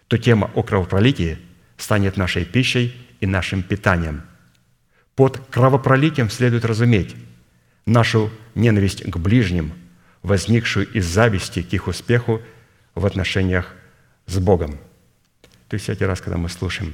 [0.08, 1.38] то тема о кровопролитии
[1.78, 4.24] станет нашей пищей и нашим питанием–
[5.18, 7.16] под кровопролитием следует разуметь
[7.88, 9.74] нашу ненависть к ближним,
[10.22, 12.40] возникшую из зависти к их успеху
[12.94, 13.74] в отношениях
[14.28, 14.78] с Богом.
[15.70, 16.94] То есть всякий раз, когда мы слушаем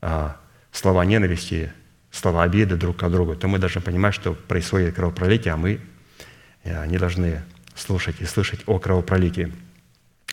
[0.00, 0.40] а,
[0.72, 1.72] слова ненависти,
[2.16, 5.80] слова обиды друг к другу, то мы должны понимать, что происходит кровопролитие, а мы
[6.64, 7.42] э, не должны
[7.74, 9.52] слушать и слышать о кровопролитии.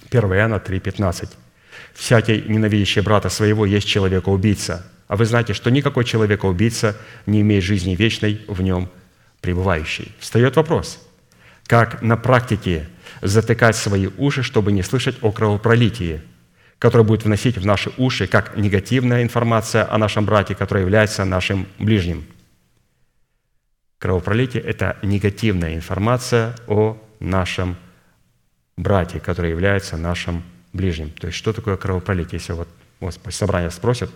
[0.09, 1.29] 1 Иоанна 3,15.
[1.93, 4.85] «Всякий, ненавидящий брата своего, есть человека-убийца.
[5.07, 8.89] А вы знаете, что никакой человека-убийца не имеет жизни вечной в нем
[9.41, 10.15] пребывающей».
[10.19, 10.99] Встает вопрос,
[11.67, 12.87] как на практике
[13.21, 16.21] затыкать свои уши, чтобы не слышать о кровопролитии,
[16.79, 21.67] которое будет вносить в наши уши как негативная информация о нашем брате, который является нашим
[21.79, 22.25] ближним.
[23.99, 27.77] Кровопролитие– это негативная информация о нашем
[28.75, 30.43] брате, который является нашим
[30.73, 31.11] ближним.
[31.11, 32.39] То есть что такое кровопролитие?
[32.39, 32.67] Если вот,
[32.99, 34.11] вот собрание спросят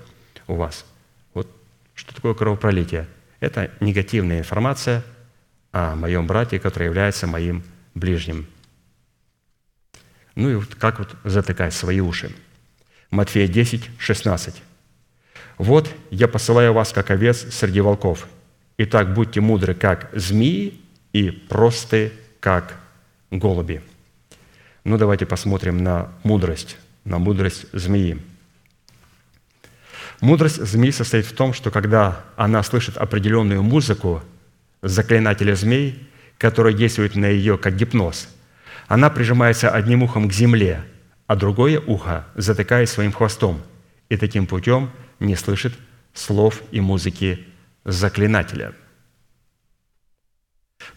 [0.47, 0.85] у вас,
[1.33, 1.49] вот
[1.95, 3.07] что такое кровопролитие?
[3.39, 5.03] Это негативная информация
[5.71, 8.47] о моем брате, который является моим ближним.
[10.35, 12.35] Ну и вот как вот затыкать свои уши?
[13.11, 14.61] Матфея 10, 16.
[15.57, 18.27] «Вот я посылаю вас, как овец среди волков.
[18.77, 20.79] Итак, будьте мудры, как змеи,
[21.13, 22.75] и просты, как
[23.31, 23.81] голуби».
[24.83, 28.21] Ну, давайте посмотрим на мудрость, на мудрость змеи.
[30.21, 34.23] Мудрость змеи состоит в том, что когда она слышит определенную музыку
[34.81, 38.29] заклинателя змей, который действует на ее как гипноз,
[38.87, 40.83] она прижимается одним ухом к земле,
[41.27, 43.61] а другое ухо затыкает своим хвостом
[44.09, 45.73] и таким путем не слышит
[46.13, 47.45] слов и музыки
[47.83, 48.73] заклинателя.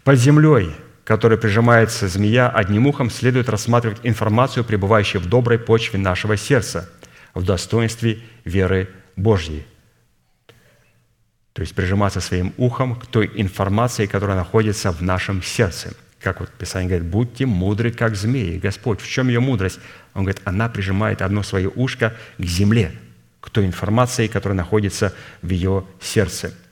[0.04, 0.74] Под землей
[1.10, 6.88] которой прижимается змея, одним ухом следует рассматривать информацию, пребывающую в доброй почве нашего сердца,
[7.34, 9.66] в достоинстве веры Божьей.
[11.52, 15.94] То есть прижиматься своим ухом к той информации, которая находится в нашем сердце.
[16.20, 18.58] Как вот Писание говорит, будьте мудры, как змеи.
[18.58, 19.80] Господь, в чем ее мудрость?
[20.14, 22.92] Он говорит, она прижимает одно свое ушко к земле,
[23.40, 26.54] к той информации, которая находится в ее сердце–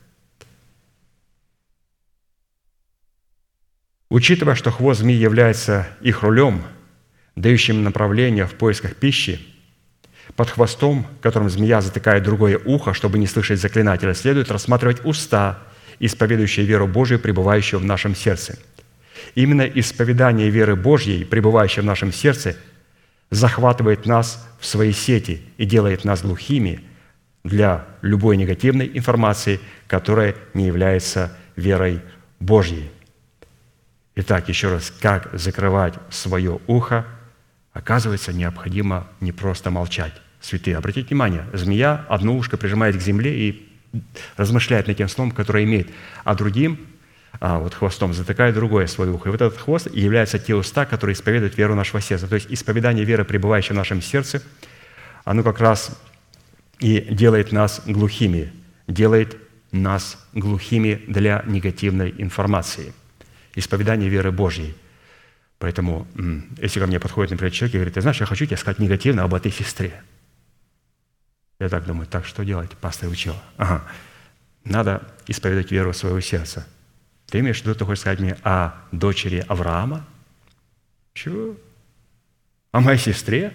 [4.10, 6.62] Учитывая, что хвост змеи является их рулем,
[7.36, 9.38] дающим направление в поисках пищи,
[10.34, 15.58] под хвостом, которым змея затыкает другое ухо, чтобы не слышать заклинателя, следует рассматривать уста,
[15.98, 18.58] исповедующие веру Божию, пребывающую в нашем сердце.
[19.34, 22.56] Именно исповедание веры Божьей, пребывающей в нашем сердце,
[23.30, 26.80] захватывает нас в свои сети и делает нас глухими
[27.44, 32.00] для любой негативной информации, которая не является верой
[32.40, 32.90] Божьей.
[34.16, 37.06] Итак, еще раз, как закрывать свое ухо?
[37.72, 40.12] Оказывается, необходимо не просто молчать.
[40.40, 43.68] Святые, обратите внимание, змея одно ушко прижимает к земле и
[44.36, 45.88] размышляет над тем словом, которое имеет,
[46.24, 46.78] а другим
[47.40, 49.28] вот хвостом затыкает другое свое ухо.
[49.28, 52.26] И вот этот хвост является те уста, которые исповедуют веру нашего сердца.
[52.26, 54.42] То есть исповедание веры, пребывающей в нашем сердце,
[55.24, 56.00] оно как раз
[56.80, 58.52] и делает нас глухими,
[58.86, 59.36] делает
[59.72, 62.92] нас глухими для негативной информации–
[63.58, 64.74] исповедание веры Божьей.
[65.58, 66.06] Поэтому,
[66.58, 69.24] если ко мне подходит, например, человек и говорит, ты знаешь, я хочу тебе сказать негативно
[69.24, 70.02] об этой сестре.
[71.58, 72.70] Я так думаю, так что делать?
[72.80, 73.34] Пастор учил.
[73.56, 73.84] Ага.
[74.64, 76.66] Надо исповедать веру своего сердца.
[77.28, 80.06] Ты имеешь в виду, ты хочешь сказать мне о дочери Авраама?
[81.14, 81.56] Чего?
[82.72, 83.52] О моей сестре?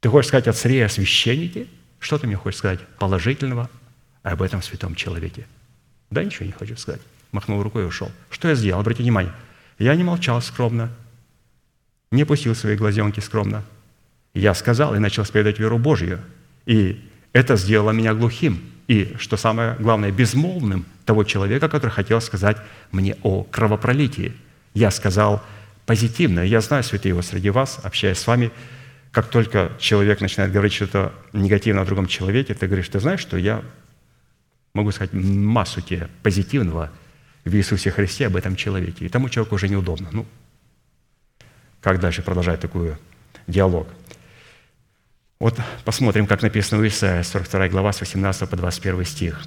[0.00, 1.68] Ты хочешь сказать о царе, о священнике?
[1.98, 3.70] Что ты мне хочешь сказать положительного
[4.22, 5.46] об этом святом человеке?
[6.10, 7.00] Да ничего не хочу сказать
[7.34, 8.10] махнул рукой и ушел.
[8.30, 8.80] Что я сделал?
[8.80, 9.32] Обратите внимание.
[9.78, 10.90] Я не молчал скромно,
[12.10, 13.64] не пустил свои глазенки скромно.
[14.32, 16.20] Я сказал и начал исповедовать веру Божью.
[16.64, 18.72] И это сделало меня глухим.
[18.88, 22.56] И, что самое главное, безмолвным того человека, который хотел сказать
[22.92, 24.32] мне о кровопролитии.
[24.74, 25.42] Я сказал
[25.86, 26.40] позитивно.
[26.40, 28.50] Я знаю, святые его среди вас, общаясь с вами,
[29.10, 33.36] как только человек начинает говорить что-то негативно о другом человеке, ты говоришь, ты знаешь, что
[33.36, 33.62] я
[34.74, 36.90] могу сказать массу тебе позитивного–
[37.44, 39.04] в Иисусе Христе об этом человеке.
[39.04, 40.08] И тому человеку уже неудобно.
[40.12, 40.26] Ну,
[41.80, 42.96] как дальше продолжать такой
[43.46, 43.86] диалог?
[45.44, 49.42] Вот посмотрим, как написано у Исаия, 42 глава, с 18 по 21 стих.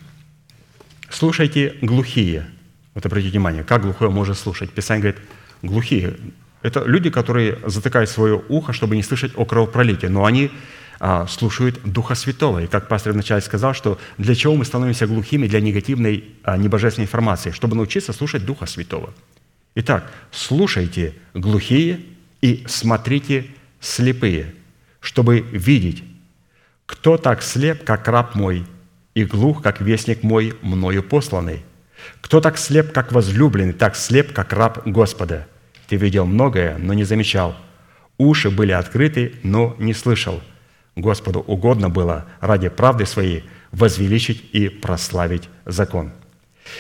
[1.09, 2.45] «Слушайте глухие».
[2.93, 4.69] Вот обратите внимание, как глухое может слушать.
[4.69, 5.21] Писание говорит,
[5.63, 6.13] глухие.
[6.61, 10.51] Это люди, которые затыкают свое ухо, чтобы не слышать о кровопролитии, но они
[10.99, 12.59] а, слушают Духа Святого.
[12.59, 17.05] И как пастор вначале сказал, что для чего мы становимся глухими для негативной а, небожественной
[17.05, 17.49] информации?
[17.49, 19.15] Чтобы научиться слушать Духа Святого.
[19.73, 22.01] Итак, слушайте глухие
[22.41, 23.47] и смотрите
[23.79, 24.53] слепые,
[24.99, 26.03] чтобы видеть,
[26.85, 28.65] кто так слеп, как раб мой,
[29.13, 31.63] и глух, как вестник мой, мною посланный.
[32.21, 35.47] Кто так слеп, как возлюбленный, так слеп, как раб Господа.
[35.87, 37.55] Ты видел многое, но не замечал.
[38.17, 40.41] Уши были открыты, но не слышал–
[40.97, 46.11] Господу угодно было ради правды своей возвеличить и прославить закон.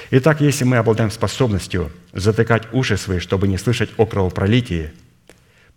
[0.09, 4.91] Итак, если мы обладаем способностью затыкать уши свои, чтобы не слышать о кровопролитии,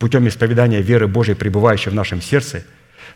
[0.01, 2.65] путем исповедания веры Божией, пребывающей в нашем сердце,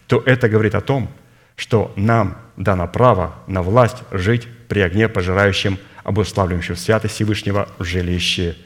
[0.07, 1.11] то это говорит о том,
[1.57, 8.57] что нам дано право на власть жить при огне, пожирающем, обуславливающем святость Всевышнего в жилище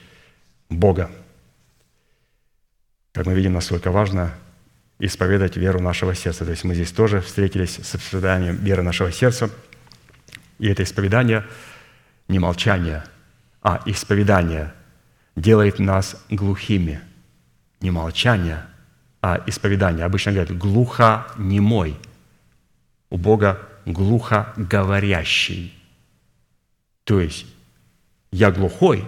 [0.69, 1.13] Бога.
[3.13, 4.35] Как мы видим, насколько важно
[4.99, 6.45] исповедать веру нашего сердца.
[6.45, 9.49] То есть мы здесь тоже встретились с исповеданием веры нашего сердца.
[10.59, 11.47] И это исповедание
[12.27, 13.05] не молчание,
[13.63, 14.73] а исповедание
[15.37, 17.01] делает нас глухими.
[17.81, 18.67] Не молчание,
[19.23, 20.05] а исповедание.
[20.05, 21.97] Обычно говорят глухонемой.
[23.11, 25.75] У Бога глухо говорящий.
[27.05, 27.47] То есть
[28.31, 29.05] я глухой,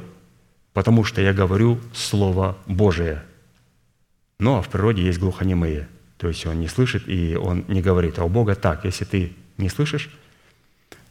[0.72, 3.22] потому что я говорю Слово Божие.
[4.38, 5.88] Но в природе есть глухонемые.
[6.16, 8.18] То есть он не слышит и он не говорит.
[8.18, 10.10] А у Бога так, если ты не слышишь,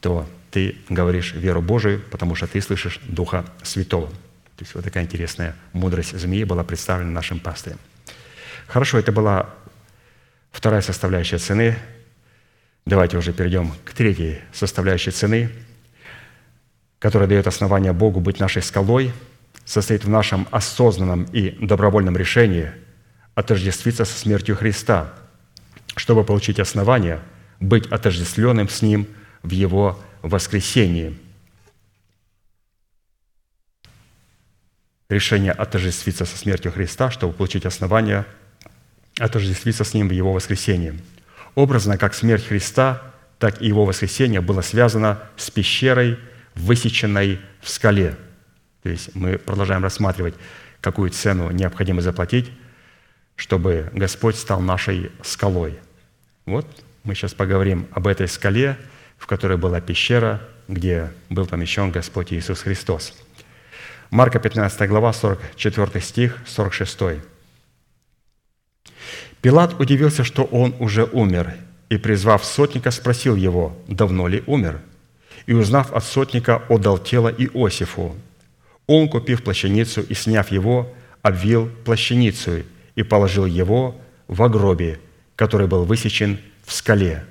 [0.00, 4.10] то ты говоришь веру Божию, потому что ты слышишь Духа Святого.
[4.60, 7.78] То есть вот такая интересная мудрость змеи была представлена нашим пастырем.
[8.66, 9.48] Хорошо, это была
[10.52, 11.78] вторая составляющая цены.
[12.84, 15.48] Давайте уже перейдем к третьей составляющей цены,
[16.98, 19.14] которая дает основание Богу быть нашей скалой,
[19.64, 22.70] состоит в нашем осознанном и добровольном решении
[23.34, 25.14] отождествиться со смертью Христа,
[25.96, 27.20] чтобы получить основание
[27.60, 29.06] быть отождествленным с Ним
[29.42, 31.18] в Его воскресении.
[35.10, 38.24] Решение отождествиться со смертью Христа, чтобы получить основание
[39.18, 40.98] отождествиться с Ним в Его воскресении.
[41.56, 43.02] Образно, как смерть Христа,
[43.40, 46.16] так и Его воскресение было связано с пещерой,
[46.54, 48.16] высеченной в скале.
[48.84, 50.34] То есть мы продолжаем рассматривать,
[50.80, 52.50] какую цену необходимо заплатить,
[53.34, 55.78] чтобы Господь стал нашей скалой.
[56.46, 56.66] Вот
[57.02, 58.78] мы сейчас поговорим об этой скале,
[59.18, 63.12] в которой была пещера, где был помещен Господь Иисус Христос.
[64.10, 66.98] Марка 15 глава, 44 стих, 46.
[69.40, 71.54] Пилат удивился, что он уже умер,
[71.90, 74.80] и, призвав сотника, спросил его, давно ли умер.
[75.46, 78.16] И, узнав от сотника, отдал тело Иосифу.
[78.88, 80.92] Он, купив плащаницу и сняв его,
[81.22, 82.64] обвил плащаницу
[82.96, 83.96] и положил его
[84.26, 84.98] в гробе,
[85.36, 87.24] который был высечен в скале,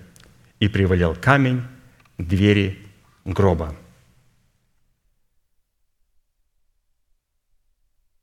[0.61, 1.61] и привалил камень
[2.17, 2.79] к двери
[3.25, 3.75] гроба.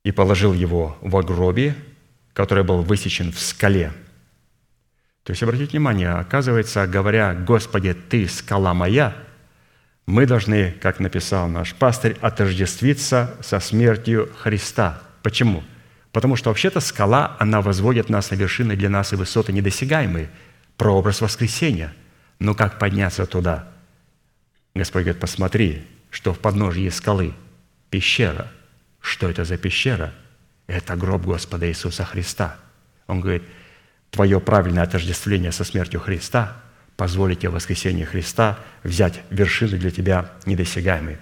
[0.07, 1.75] И положил его в гробе,
[2.31, 3.91] который был высечен в скале.
[5.23, 9.13] То есть, обратите внимание, оказывается, говоря, «Господи, Ты скала моя»,
[10.05, 15.01] мы должны, как написал наш пастырь, отождествиться со смертью Христа.
[15.23, 15.61] Почему?
[16.13, 20.29] Потому что вообще-то скала, она возводит нас на вершины для нас и высоты недосягаемые,
[20.77, 21.93] прообраз воскресения.
[22.39, 23.67] Но как подняться туда?
[24.73, 27.33] Господь говорит, посмотри, что в подножье скалы
[27.89, 28.49] пещера.
[29.07, 30.13] Что это за пещера?
[30.67, 32.57] Это гроб Господа Иисуса Христа.
[33.07, 33.43] Он говорит,
[34.11, 36.57] твое правильное отождествление со смертью Христа
[36.97, 41.19] позволит тебе в воскресении Христа взять вершины для тебя недосягаемые.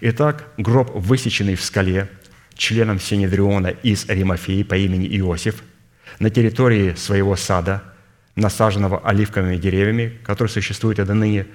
[0.00, 2.08] Итак, гроб, высеченный в скале,
[2.54, 5.62] членом Синедриона из Римофеи по имени Иосиф,
[6.20, 7.82] на территории своего сада,
[8.34, 11.46] насаженного оливковыми деревьями, который существует и до ныне,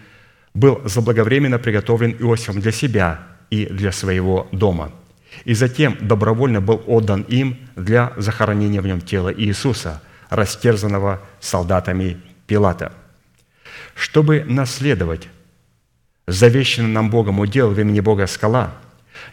[0.53, 4.91] был заблаговременно приготовлен Иосифом для себя и для своего дома.
[5.43, 12.17] И затем добровольно был отдан им для захоронения в нем тела Иисуса, растерзанного солдатами
[12.47, 12.93] Пилата.
[13.95, 15.27] Чтобы наследовать
[16.27, 18.73] завещанный нам Богом удел в имени Бога скала,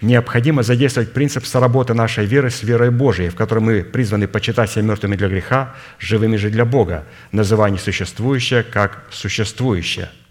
[0.01, 4.83] необходимо задействовать принцип соработы нашей веры с верой Божией, в которой мы призваны почитать себя
[4.83, 10.11] мертвыми для греха, живыми же для Бога, называя несуществующее как существующее–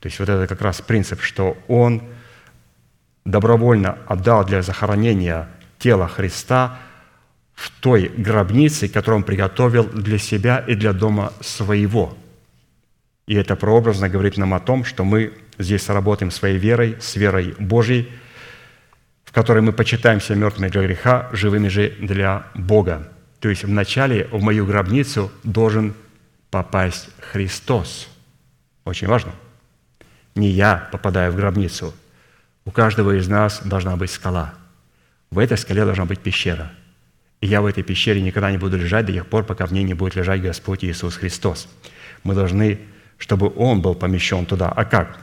[0.00, 2.02] то есть вот это как раз принцип, что Он
[3.26, 5.48] добровольно отдал для захоронения
[5.78, 6.78] тела Христа
[7.54, 12.16] в той гробнице, которую Он приготовил для себя и для дома своего.
[13.26, 17.54] И это прообразно говорит нам о том, что мы здесь работаем своей верой, с верой
[17.58, 18.08] Божьей,
[19.24, 23.08] в которой мы почитаемся мертвыми для греха, живыми же для Бога.
[23.40, 25.94] То есть вначале в мою гробницу должен
[26.50, 28.08] попасть Христос.
[28.84, 29.32] Очень важно–
[30.36, 31.94] не я попадаю в гробницу.
[32.66, 34.52] У каждого из нас должна быть скала.
[35.30, 36.72] В этой скале должна быть пещера.
[37.40, 39.84] И я в этой пещере никогда не буду лежать до тех пор, пока в ней
[39.84, 41.68] не будет лежать Господь Иисус Христос.
[42.24, 42.80] Мы должны,
[43.16, 44.68] чтобы Он был помещен туда.
[44.68, 45.18] А как?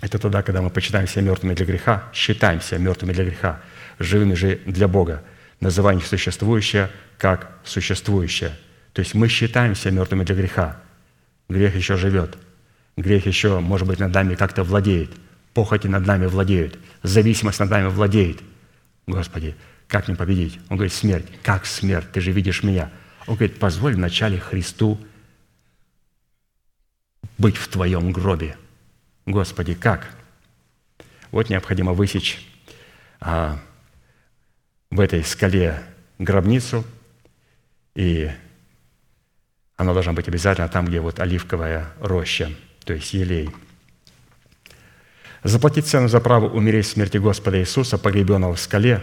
[0.00, 3.60] Это тогда, когда мы почитаем себя мертвыми для греха, считаем себя мертвыми для греха,
[3.98, 5.22] живыми же для Бога,
[5.60, 8.52] называя существующее как существующее.
[8.94, 10.76] То есть мы считаем себя мертвыми для греха.
[11.50, 12.38] Грех еще живет–
[13.00, 15.10] Грех еще, может быть, над нами как-то владеет.
[15.54, 16.78] Похоти над нами владеют.
[17.02, 18.40] Зависимость над нами владеет.
[19.06, 19.56] Господи,
[19.88, 20.58] как мне победить?
[20.68, 21.26] Он говорит, смерть.
[21.42, 22.12] Как смерть?
[22.12, 22.90] Ты же видишь меня.
[23.26, 24.98] Он говорит, позволь вначале Христу
[27.38, 28.56] быть в твоем гробе.
[29.26, 30.08] Господи, как?
[31.30, 32.46] Вот необходимо высечь
[33.20, 33.58] а,
[34.90, 35.82] в этой скале
[36.18, 36.84] гробницу,
[37.94, 38.30] и
[39.76, 42.50] она должна быть обязательно там, где вот оливковая роща,
[42.84, 43.50] то есть елей.
[45.42, 49.00] Заплатить цену за право умереть в смерти Господа Иисуса, погребенного в скале,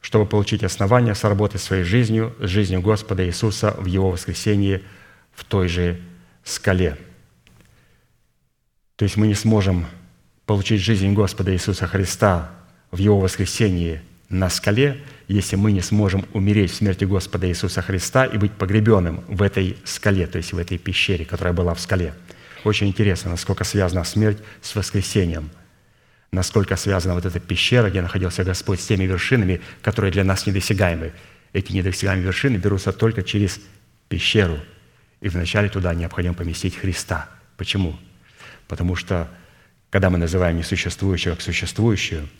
[0.00, 4.82] чтобы получить основания сработать своей жизнью с жизнью Господа Иисуса в Его воскресении
[5.34, 6.00] в той же
[6.42, 6.96] скале.
[8.96, 9.86] То есть мы не сможем
[10.46, 12.50] получить жизнь Господа Иисуса Христа
[12.90, 18.24] в Его воскресении на скале, если мы не сможем умереть в смерти Господа Иисуса Христа
[18.24, 22.14] и быть погребенным в этой скале, то есть в этой пещере, которая была в скале.
[22.62, 25.50] Очень интересно, насколько связана смерть с воскресением,
[26.34, 31.12] насколько связана вот эта пещера, где находился Господь, с теми вершинами, которые для нас недосягаемы.
[31.52, 33.60] Эти недосягаемые вершины берутся только через
[34.08, 34.58] пещеру,
[35.20, 37.28] и вначале туда необходимо поместить Христа.
[37.56, 37.96] Почему?
[38.68, 39.28] Потому что,
[39.90, 42.28] когда мы называем несуществующее как существующую–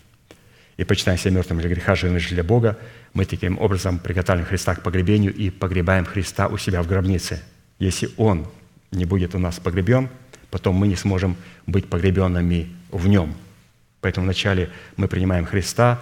[0.76, 2.78] и почитаем себя мертвым для греха, живым же для Бога,
[3.12, 7.42] мы таким образом приготовим Христа к погребению и погребаем Христа у себя в гробнице.
[7.78, 8.46] Если Он
[8.90, 10.08] не будет у нас погребен,
[10.50, 11.36] потом мы не сможем
[11.66, 13.34] быть погребенными в Нем.
[14.04, 15.98] Поэтому вначале мы принимаем Христа,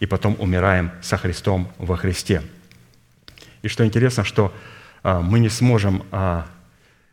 [0.00, 2.42] и потом умираем со Христом во Христе.
[3.62, 4.52] И что интересно, что
[5.02, 6.46] а, мы не сможем а,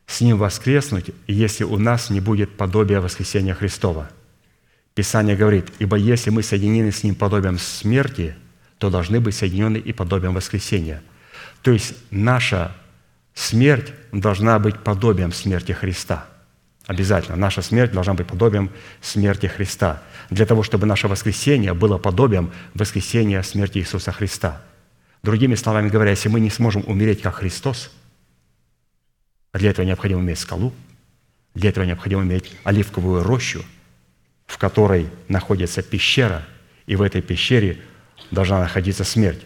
[0.08, 4.10] с Ним воскреснуть, если у нас не будет подобия воскресения Христова–
[4.96, 8.36] Писание говорит, «Ибо если мы соединены с Ним подобием смерти,
[8.78, 11.02] то должны быть соединены и подобием воскресения».
[11.64, 12.76] То есть наша
[13.34, 16.28] смерть должна быть подобием смерти Христа.
[16.86, 17.38] Обязательно.
[17.38, 18.70] Наша смерть должна быть подобием
[19.02, 20.04] смерти Христа.
[20.30, 24.62] Для того, чтобы наше воскресение было подобием воскресения смерти Иисуса Христа.
[25.22, 27.92] Другими словами говоря, если мы не сможем умереть, как Христос,
[29.54, 30.74] для этого необходимо иметь скалу,
[31.54, 33.64] для этого необходимо иметь оливковую рощу–
[34.54, 36.44] в которой находится пещера,
[36.86, 37.80] и в этой пещере
[38.32, 39.42] должна находиться смерть.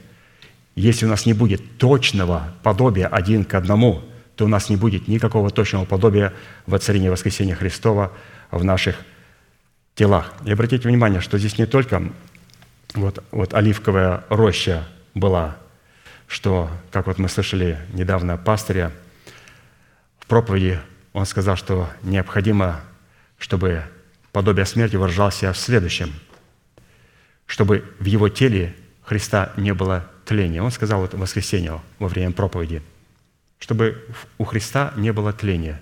[0.76, 4.04] Если у нас не будет точного подобия один к одному,
[4.38, 6.32] то у нас не будет никакого точного подобия
[6.68, 8.14] воцарения воскресения Христова
[8.52, 8.96] в наших
[9.96, 10.32] телах.
[10.46, 12.04] И обратите внимание, что здесь не только
[12.94, 15.58] вот, вот оливковая роща была,
[16.28, 18.92] что, как вот мы слышали недавно пастыря,
[20.20, 20.80] в проповеди
[21.14, 22.82] он сказал, что необходимо,
[23.40, 23.84] чтобы
[24.32, 26.14] подобие смерти выражался в следующем,
[27.48, 30.62] чтобы в его теле Христа не было тления.
[30.62, 32.84] Он сказал это в воскресенье во время проповеди,
[33.60, 34.06] чтобы
[34.38, 35.82] у Христа не было тления.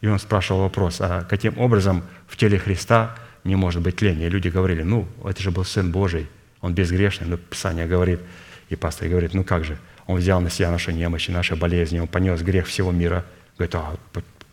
[0.00, 4.26] И он спрашивал вопрос, а каким образом в теле Христа не может быть тления?
[4.26, 6.28] И люди говорили, ну, это же был Сын Божий,
[6.60, 8.20] он безгрешный, но Писание говорит,
[8.68, 12.08] и пастор говорит, ну как же, он взял на себя наши немощи, наши болезни, он
[12.08, 13.24] понес грех всего мира.
[13.56, 13.96] Говорит, а,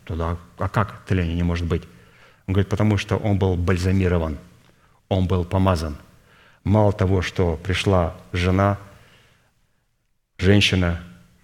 [0.04, 1.82] тогда, а как тление не может быть?
[2.46, 4.38] Он говорит, потому что он был бальзамирован,
[5.08, 5.96] он был помазан.
[6.64, 8.78] Мало того, что пришла жена,
[10.38, 11.02] женщина,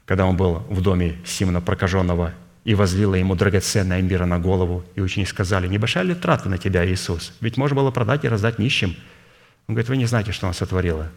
[0.08, 2.32] когда он был в доме Симона прокаженного,
[2.64, 6.84] и возлила ему драгоценное мира на голову, и ученики сказали, небольшая ли трата на тебя,
[6.86, 7.34] Иисус?
[7.40, 8.96] Ведь можно было продать и раздать нищим.
[9.68, 11.10] Он говорит, вы не знаете, что она сотворила.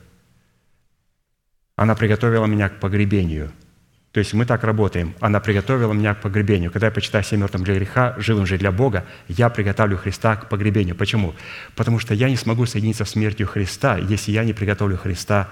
[1.77, 3.51] Она приготовила меня к погребению–
[4.11, 5.15] то есть мы так работаем.
[5.22, 6.69] Она приготовила меня к погребению.
[6.69, 10.49] Когда я почитаю себя мертвым для греха, живым же для Бога, я приготовлю Христа к
[10.49, 10.95] погребению.
[10.95, 11.34] Почему?
[11.77, 15.49] Потому что я не смогу соединиться с смертью Христа, если я не приготовлю Христа к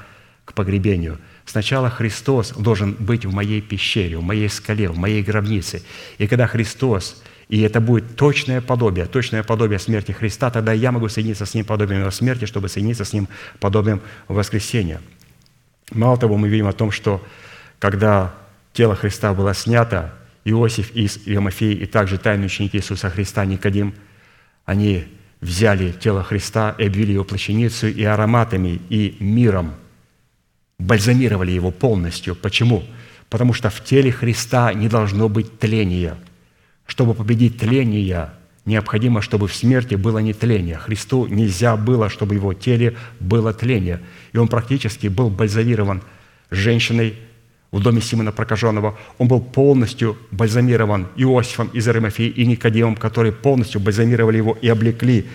[0.53, 1.19] погребению.
[1.45, 5.81] Сначала Христос должен быть в моей пещере, в моей скале, в моей гробнице.
[6.17, 11.09] И когда Христос, и это будет точное подобие, точное подобие смерти Христа, тогда я могу
[11.09, 13.27] соединиться с Ним подобием Его смерти, чтобы соединиться с Ним
[13.59, 15.01] подобием воскресения.
[15.91, 17.25] Мало того, мы видим о том, что
[17.79, 18.35] когда
[18.73, 20.13] тело Христа было снято,
[20.45, 23.93] Иосиф и Иомафей, и также тайные ученики Иисуса Христа Никодим,
[24.65, 25.05] они
[25.41, 29.73] взяли тело Христа и обвили его плащаницу и ароматами, и миром,
[30.79, 32.35] бальзамировали его полностью.
[32.35, 32.83] Почему?
[33.29, 36.15] Потому что в теле Христа не должно быть тления.
[36.87, 38.31] Чтобы победить тление,
[38.65, 40.77] необходимо, чтобы в смерти было не тление.
[40.77, 43.99] Христу нельзя было, чтобы в его теле было тление.
[44.33, 46.01] И он практически был бальзамирован
[46.49, 47.15] женщиной,
[47.71, 53.79] в доме Симона Прокаженного, он был полностью бальзамирован Иосифом из Аримафии и Никодимом, которые полностью
[53.79, 55.27] бальзамировали его и облекли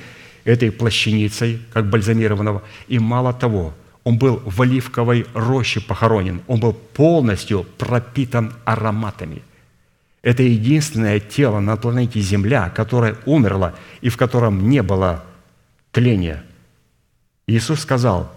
[0.44, 2.64] этой плащаницей, как бальзамированного.
[2.88, 3.72] И мало того,
[4.04, 9.42] он был в оливковой роще похоронен, он был полностью пропитан ароматами.
[10.22, 15.24] Это единственное тело на планете Земля, которое умерло и в котором не было
[15.90, 16.44] тления.
[17.46, 18.32] Иисус сказал,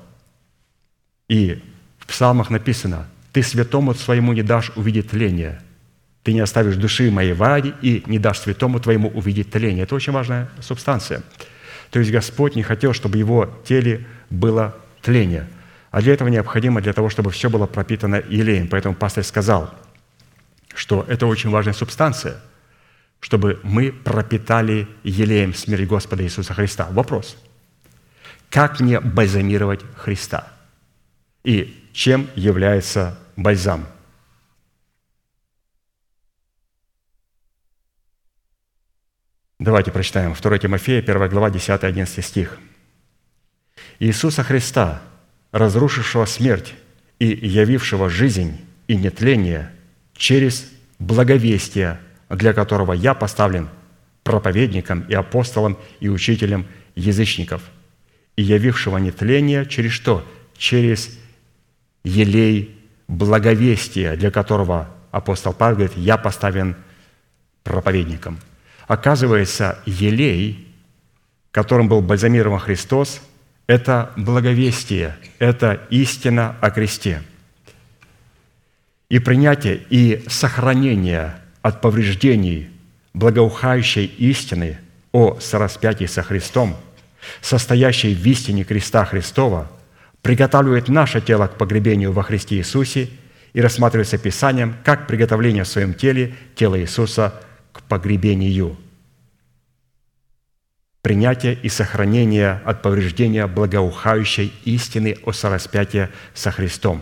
[1.28, 1.62] и
[2.00, 5.62] в псалмах написано, «Ты святому своему не дашь увидеть тление,
[6.24, 9.84] ты не оставишь души моей вади и не дашь святому твоему увидеть тление».
[9.84, 11.24] Это очень важная субстанция.
[11.92, 15.48] То есть Господь не хотел, чтобы его теле было тление.
[15.92, 18.68] А для этого необходимо, для того, чтобы все было пропитано елеем.
[18.68, 19.74] Поэтому пастор сказал,
[20.74, 22.42] что это очень важная субстанция,
[23.20, 26.88] чтобы мы пропитали елеем смерть Господа Иисуса Христа.
[26.92, 27.38] Вопрос.
[28.50, 30.48] Как мне бальзамировать Христа?
[31.44, 33.88] И чем является бальзам?
[39.60, 42.60] Давайте прочитаем 2 Тимофея, 1 глава, 10-11 стих.
[44.00, 45.02] Иисуса Христа,
[45.52, 46.74] разрушившего смерть
[47.20, 49.72] и явившего жизнь и нетление
[50.16, 50.70] через
[51.00, 52.00] благовестие,
[52.30, 53.70] для которого я поставлен
[54.24, 56.66] проповедником и апостолом и учителем
[56.96, 57.62] язычников,
[58.36, 60.26] и явившего нетление через что?
[60.58, 61.18] Через
[62.04, 62.76] елей
[63.08, 66.76] благовестия, для которого апостол Павел говорит, я поставлен
[67.64, 68.40] проповедником.
[68.88, 70.68] Оказывается, елей,
[71.52, 73.22] которым был бальзамирован Христос,
[73.68, 77.22] это благовестие, это истина о кресте.
[79.10, 82.70] И принятие и сохранение от повреждений
[83.14, 84.80] благоухающей истины
[85.12, 86.78] о сораспятии со Христом,
[87.42, 89.70] состоящей в истине креста Христова,
[90.22, 93.10] приготавливает наше тело к погребению во Христе Иисусе
[93.54, 97.34] и рассматривается Писанием как приготовление в своем теле тела Иисуса
[97.74, 98.78] к погребению–
[101.08, 107.02] принятия и сохранения от повреждения благоухающей истины о сораспятии со Христом.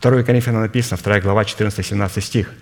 [0.00, 2.52] 2 Коринфянам написано, 2 глава, 14-17 стих.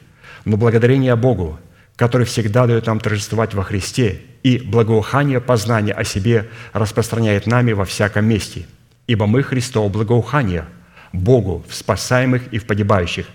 [0.47, 1.61] «Но благодарение Богу,
[1.97, 7.85] который всегда дает нам торжествовать во Христе, и благоухание познания о себе распространяет нами во
[7.85, 8.65] всяком месте.
[9.07, 10.65] Ибо мы Христово благоухание,
[11.13, 13.27] Богу в спасаемых и в погибающих.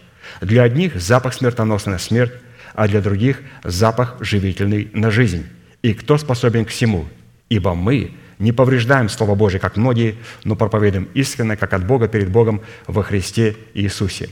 [0.42, 2.34] Для одних запах смертоносный на смерть,
[2.74, 5.46] а для других запах живительный на жизнь.
[5.82, 7.06] И кто способен к всему?
[7.50, 12.30] Ибо мы не повреждаем Слово Божие, как многие, но проповедуем искренне, как от Бога перед
[12.30, 14.30] Богом во Христе Иисусе.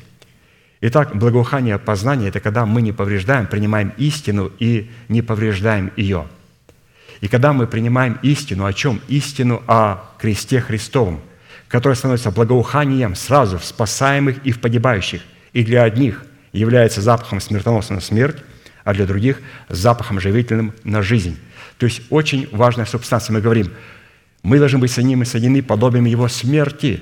[0.81, 6.27] Итак, благоухание познания– это когда мы не повреждаем, принимаем истину и не повреждаем ее.
[7.21, 9.01] И когда мы принимаем истину, о чем?
[9.07, 11.21] Истину о кресте Христовом,
[11.67, 15.21] который становится благоуханием сразу в спасаемых и в погибающих,
[15.53, 18.37] и для одних является запахом смертоносной смерть,
[18.85, 21.37] а для других– запахом живительным на жизнь.
[21.77, 23.33] То есть очень важная субстанция.
[23.33, 23.71] Мы говорим,
[24.43, 27.01] мы должны быть соединены, соединены подобием Его смерти.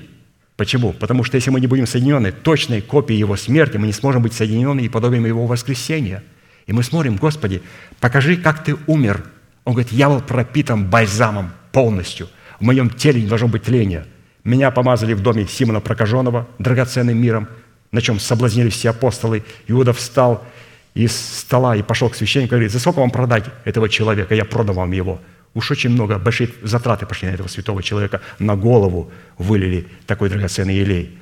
[0.56, 0.92] Почему?
[0.92, 4.32] Потому что если мы не будем соединены точной копией Его смерти, мы не сможем быть
[4.32, 6.24] соединены и подобием Его воскресения.
[6.66, 7.62] И мы смотрим, Господи,
[8.00, 9.24] покажи, как Ты умер.
[9.64, 12.28] Он говорит, я был пропитан бальзамом полностью.
[12.60, 14.06] В моем теле не должно быть тления.
[14.42, 17.48] Меня помазали в доме Симона Прокаженного драгоценным миром,
[17.92, 19.44] на чем соблазнились все апостолы.
[19.68, 20.46] Иуда встал
[20.94, 24.34] из стола и пошел к священнику и говорит, за сколько вам продать этого человека?
[24.34, 25.20] Я продам вам его.
[25.54, 28.20] Уж очень много, большие затраты пошли на этого святого человека.
[28.38, 31.18] На голову вылили такой драгоценный елей.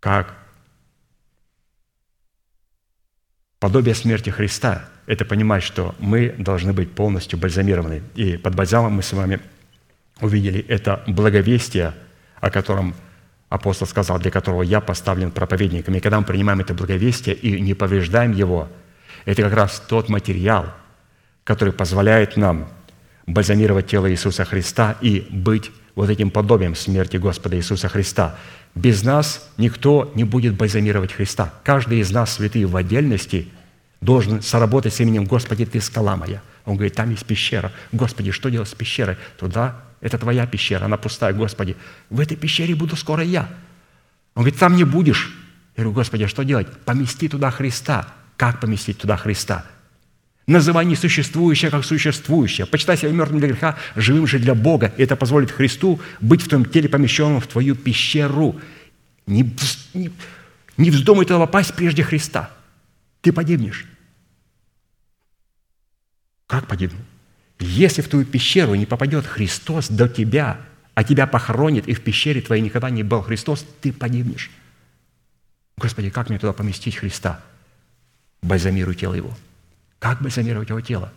[0.00, 0.36] Как?
[3.58, 8.02] Подобие смерти Христа– это понимать, что мы должны быть полностью бальзамированы.
[8.14, 9.40] И под бальзамом мы с вами
[10.20, 11.94] увидели это благовестие,
[12.40, 12.94] о котором
[13.48, 15.94] апостол сказал, для которого я поставлен проповедником.
[15.94, 18.68] И когда мы принимаем это благовестие и не повреждаем его,
[19.24, 20.72] это как раз тот материал,
[21.44, 22.68] который позволяет нам
[23.26, 28.36] бальзамировать тело Иисуса Христа и быть вот этим подобием смерти Господа Иисуса Христа.
[28.74, 31.54] Без нас никто не будет бальзамировать Христа.
[31.64, 33.48] Каждый из нас, святые в отдельности,
[34.00, 36.42] должен соработать с именем «Господи, Ты скала моя».
[36.66, 37.72] Он говорит, там есть пещера.
[37.92, 39.16] Господи, что делать с пещерой?
[39.38, 41.76] Туда это твоя пещера, она пустая, Господи.
[42.10, 43.48] В этой пещере буду скоро я.
[44.34, 45.34] Он говорит, там не будешь.
[45.76, 46.70] Я говорю, Господи, а что делать?
[46.84, 48.12] Помести туда Христа.
[48.36, 49.64] Как поместить туда Христа?
[50.46, 52.66] Называй несуществующее как существующее.
[52.66, 54.92] Почитай себя мертвым для греха, живым же для Бога.
[54.96, 58.60] И это позволит Христу быть в твоем теле помещенным в твою пещеру.
[59.26, 59.42] Не,
[59.94, 60.12] не,
[60.76, 62.50] не вздумай туда попасть прежде Христа.
[63.22, 63.86] Ты погибнешь.
[66.46, 67.05] Как погибнуть?
[67.58, 70.60] Если в твою пещеру не попадет Христос до тебя,
[70.94, 74.50] а тебя похоронит, и в пещере твоей никогда не был Христос, ты погибнешь.
[75.78, 77.40] Господи, как мне туда поместить Христа?
[78.42, 79.36] Бальзамируй тело Его.
[79.98, 81.12] Как бальзамировать Его тело?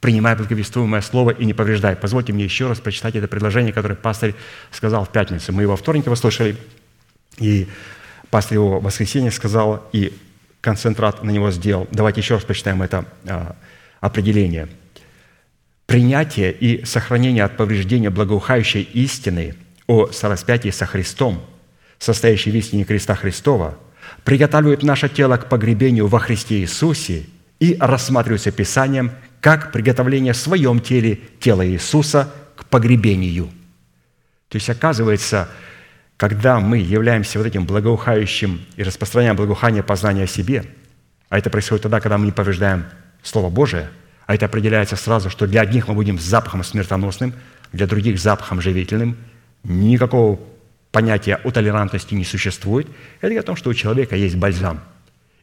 [0.00, 1.94] Принимай благовествуемое слово и не повреждай.
[1.94, 4.34] Позвольте мне еще раз прочитать это предложение, которое пастор
[4.70, 5.52] сказал в пятницу.
[5.52, 6.56] Мы его вторник его слышали,
[7.38, 7.68] и
[8.28, 10.12] пастор его в воскресенье сказал, и
[10.60, 11.86] концентрат на него сделал.
[11.90, 13.56] Давайте еще раз прочитаем это а,
[14.00, 14.68] определение.
[15.86, 19.54] Принятие и сохранение от повреждения благоухающей истины
[19.86, 21.44] о сораспятии со Христом,
[21.98, 23.78] состоящей в истине креста Христова,
[24.24, 27.24] приготавливает наше тело к погребению во Христе Иисусе
[27.60, 33.50] и рассматривается Писанием как приготовление в своем теле тела Иисуса к погребению.
[34.48, 35.48] То есть, оказывается,
[36.16, 40.64] когда мы являемся вот этим благоухающим и распространяем благоухание познания о себе,
[41.28, 42.84] а это происходит тогда, когда мы не повреждаем
[43.22, 43.88] Слово Божие,
[44.32, 47.34] а это определяется сразу, что для одних мы будем запахом смертоносным,
[47.70, 49.18] для других запахом живительным,
[49.62, 50.40] никакого
[50.90, 52.88] понятия о толерантности не существует.
[53.20, 54.80] Это о том, что у человека есть бальзам,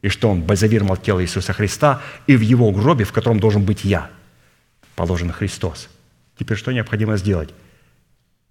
[0.02, 3.84] и что он бальзамировал тело Иисуса Христа, и в его гробе, в котором должен быть
[3.84, 4.10] я,
[4.95, 5.88] положен Христос.
[6.40, 7.53] Теперь что необходимо сделать?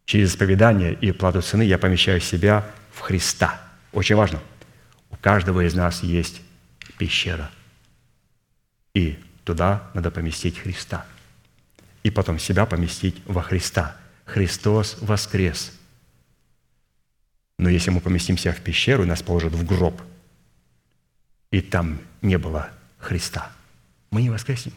[0.05, 3.61] Через исповедание и плату цены я помещаю себя в Христа.
[3.93, 4.39] Очень важно.
[5.11, 6.43] У каждого из нас есть
[6.97, 7.51] пещера.
[8.95, 11.07] И туда надо поместить Христа.
[12.03, 13.97] И потом себя поместить во Христа.
[14.25, 15.73] Христос воскрес.
[17.59, 20.01] Но если мы поместимся в пещеру, нас положат в гроб,
[21.51, 22.69] и там не было
[22.99, 23.51] Христа,
[24.11, 24.75] мы не воскреснем.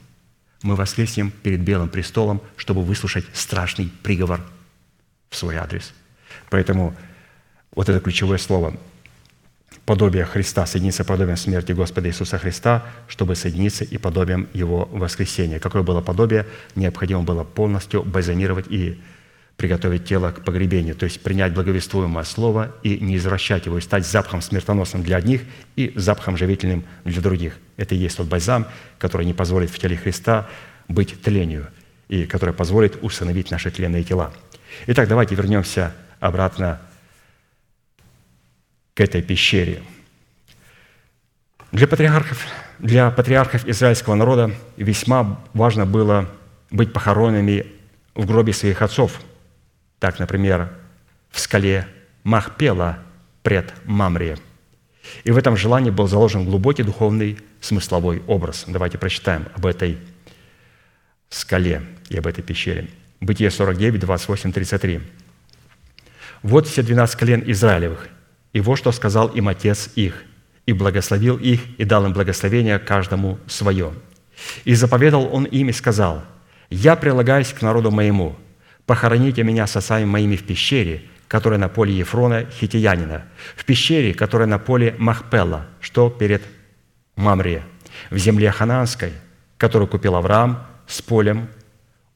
[0.63, 4.41] Мы воскреснем перед Белым престолом, чтобы выслушать страшный приговор–
[5.31, 5.93] в свой адрес.
[6.49, 6.95] Поэтому
[7.71, 8.77] вот это ключевое слово
[9.85, 15.59] подобие Христа, соединиться подобием смерти Господа Иисуса Христа, чтобы соединиться и подобием Его воскресения.
[15.59, 16.45] Какое было подобие?
[16.75, 18.99] Необходимо было полностью бальзамировать и
[19.57, 24.07] приготовить тело к погребению, то есть принять благовествуемое слово и не извращать его, и стать
[24.07, 25.41] запахом смертоносным для одних
[25.75, 27.57] и запахом живительным для других.
[27.77, 28.65] Это и есть тот бальзам,
[28.97, 30.47] который не позволит в теле Христа
[30.87, 31.67] быть тлению,
[32.07, 34.33] и который позволит установить наши тленные тела–
[34.87, 36.81] Итак, давайте вернемся обратно
[39.01, 39.81] этой пещере.
[41.71, 42.45] Для патриархов,
[42.79, 46.29] для патриархов израильского народа весьма важно было
[46.69, 47.65] быть похороненными
[48.15, 49.21] в гробе своих отцов.
[49.99, 50.69] Так, например,
[51.29, 51.87] в скале
[52.23, 52.99] Махпела
[53.43, 54.37] пред Мамре.
[55.23, 58.65] И в этом желании был заложен глубокий духовный смысловой образ.
[58.67, 59.97] Давайте прочитаем об этой
[61.29, 62.87] скале и об этой пещере–
[63.21, 64.99] Бытие 49, 28, 33.
[66.41, 68.09] «Вот все двенадцать колен Израилевых,
[68.53, 70.23] и вот что сказал им отец их,
[70.65, 73.93] и благословил их, и дал им благословение каждому свое.
[74.65, 76.23] И заповедал он им и сказал,
[76.69, 78.35] «Я прилагаюсь к народу моему,
[78.85, 83.23] похороните меня с отцами моими в пещере, которая на поле Ефрона Хитиянина,
[83.55, 86.41] в пещере, которая на поле Махпела, что перед
[87.15, 87.63] Мамре,
[88.09, 89.13] в земле Ханаанской,
[89.57, 91.47] которую купил Авраам с полем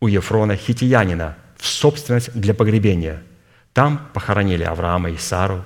[0.01, 3.23] у Ефрона Хитиянина в собственность для погребения.
[3.71, 5.63] Там похоронили Авраама и Сару,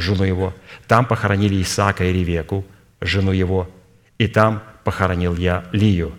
[0.00, 0.54] жену его.
[0.86, 2.64] Там похоронили Исаака и Ревеку,
[3.00, 3.68] жену его.
[4.18, 6.12] И там похоронил я Лию.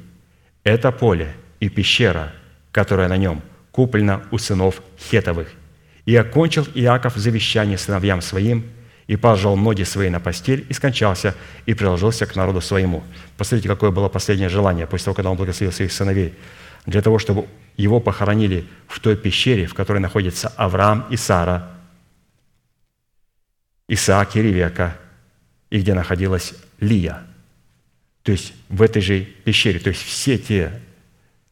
[0.64, 2.32] Это поле и пещера,
[2.72, 3.42] которая на нем,
[3.72, 5.50] куплена у сынов Хетовых.
[6.06, 8.66] И окончил Иаков завещание сыновьям своим,
[9.08, 11.36] и положил ноги свои на постель, и скончался,
[11.66, 13.04] и приложился к народу своему».
[13.38, 16.34] Посмотрите, какое было последнее желание после того, когда он благословил своих сыновей–
[16.86, 17.46] для того, чтобы
[17.78, 21.70] его похоронили в той пещере, в которой находятся Авраам и Сара,
[23.90, 24.96] Исаак и Ревека,
[25.70, 27.24] и где находилась Лия.
[28.24, 29.80] То есть в этой же пещере.
[29.80, 30.72] То есть все те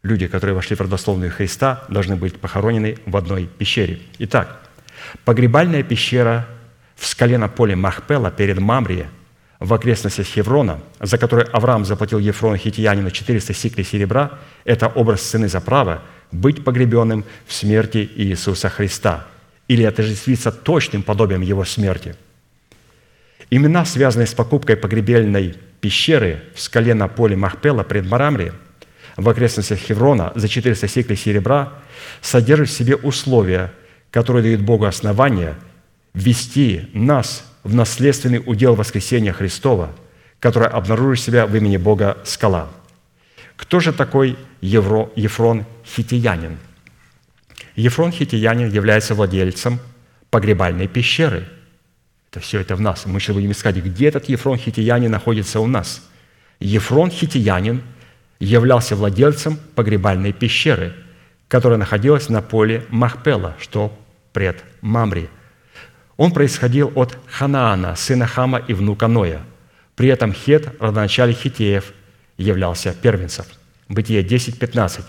[0.03, 3.99] люди, которые вошли в родословную Христа, должны быть похоронены в одной пещере.
[4.19, 4.61] Итак,
[5.26, 6.47] погребальная пещера
[6.95, 9.07] в скале на поле Махпела перед Мамрией
[9.59, 15.47] в окрестностях Хеврона, за который Авраам заплатил Ефрону Хитиянину 400 сиклей серебра, это образ цены
[15.47, 19.26] за право быть погребенным в смерти Иисуса Христа
[19.68, 22.15] или отождествиться точным подобием Его смерти.
[23.49, 28.51] Имена, связанные с покупкой погребельной пещеры в скале на поле Махпела пред Марамри
[29.15, 31.73] в окрестностях Хеврона за 400 сиклей серебра,
[32.21, 33.73] содержат в себе условия,
[34.11, 35.55] которые дают Богу основания
[36.13, 39.91] ввести нас в наследственный удел воскресения Христова,
[40.39, 42.69] которое обнаружит себя в имени Бога скала.
[43.55, 46.57] Кто же такой Евро, Ефрон Хитиянин?
[47.75, 49.79] Ефрон Хитиянин является владельцем
[50.29, 51.47] погребальной пещеры.
[52.38, 53.05] Это все это в нас.
[53.05, 56.07] Мы сейчас будем искать, где этот Ефрон Хитиянин находится у нас.
[56.59, 57.81] Ефрон Хитиянин
[58.39, 60.93] являлся владельцем погребальной пещеры,
[61.47, 63.97] которая находилась на поле Махпела, что
[64.34, 65.30] пред Мамри–
[66.18, 69.41] он происходил от Ханаана, сына Хама и внука Ноя.
[69.95, 71.93] При этом Хет, родоначале Хитеев,
[72.38, 73.45] являлся первенцем.
[73.88, 75.03] Бытие 10.15.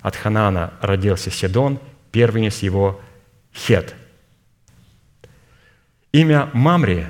[0.00, 1.78] От Ханаана родился Седон,
[2.10, 3.00] первенец его
[3.54, 3.94] Хет.
[6.14, 7.08] Имя Мамри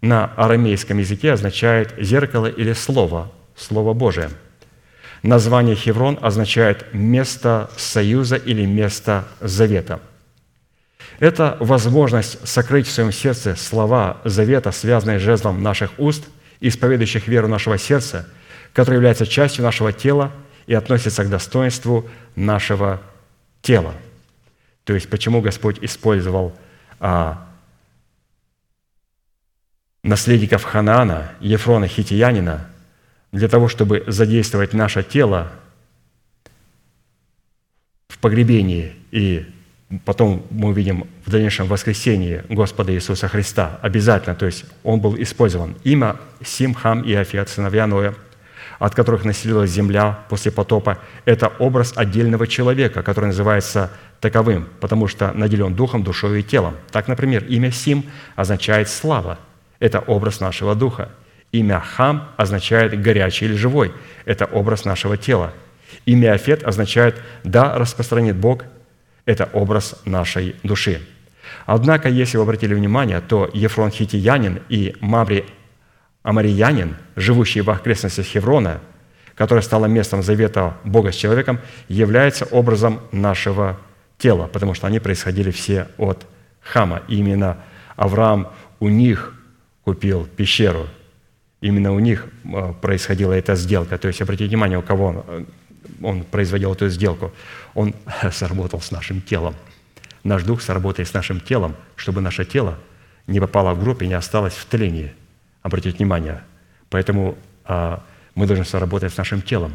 [0.00, 4.28] на арамейском языке означает «зеркало» или «слово», «слово Божие».
[5.22, 10.00] Название Хеврон означает «место союза» или «место завета».
[11.20, 16.24] Это возможность сокрыть в своем сердце слова завета, связанные с жезлом наших уст,
[16.58, 18.26] исповедующих веру нашего сердца,
[18.72, 20.32] который является частью нашего тела
[20.66, 23.00] и относится к достоинству нашего
[23.62, 23.94] тела.
[24.82, 26.52] То есть почему Господь использовал
[26.98, 27.46] а,
[30.02, 32.66] наследников Ханаана, Ефрона Хитиянина,
[33.32, 35.52] для того, чтобы задействовать наше тело
[38.08, 39.46] в погребении и
[40.04, 43.78] потом мы увидим в дальнейшем воскресении Господа Иисуса Христа.
[43.82, 45.76] Обязательно, то есть он был использован.
[45.84, 48.14] Имя Сим, Хам и Афиат, сыновья Ноя,
[48.78, 53.90] от которых населилась земля после потопа, это образ отдельного человека, который называется
[54.20, 56.76] таковым, потому что наделен духом, душой и телом.
[56.90, 58.04] Так, например, имя Сим
[58.36, 59.38] означает «слава».
[59.80, 61.10] Это образ нашего духа.
[61.50, 63.92] Имя Хам означает «горячий» или «живой».
[64.24, 65.52] Это образ нашего тела.
[66.06, 68.64] Имя Афет означает «да распространит Бог»
[69.26, 71.00] Это образ нашей души.
[71.66, 75.44] Однако, если вы обратили внимание, то Ефрон Хитиянин и Маври
[76.22, 78.80] Амариянин, живущие в окрестностях Хеврона,
[79.34, 83.78] которое стало местом завета Бога с человеком, является образом нашего
[84.18, 86.26] тела, потому что они происходили все от
[86.60, 87.02] Хама.
[87.08, 87.58] И именно
[87.96, 88.48] Авраам
[88.80, 89.32] у них
[89.92, 90.88] купил пещеру.
[91.60, 93.98] Именно у них э, происходила эта сделка.
[93.98, 95.44] То есть, обратите внимание, у кого он, э,
[96.02, 97.32] он производил эту сделку–
[97.74, 97.94] он
[98.32, 99.54] сработал с нашим телом.
[100.24, 102.78] Наш дух сработает с нашим телом, чтобы наше тело
[103.26, 105.12] не попало в гроб и не осталось в тлении.
[105.62, 106.42] Обратите внимание.
[106.88, 108.02] Поэтому а,
[108.34, 109.74] мы должны сработать с нашим телом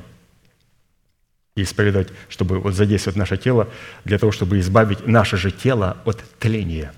[1.55, 3.69] и исповедовать, чтобы вот задействовать наше тело
[4.03, 6.91] для того, чтобы избавить наше же тело от тления.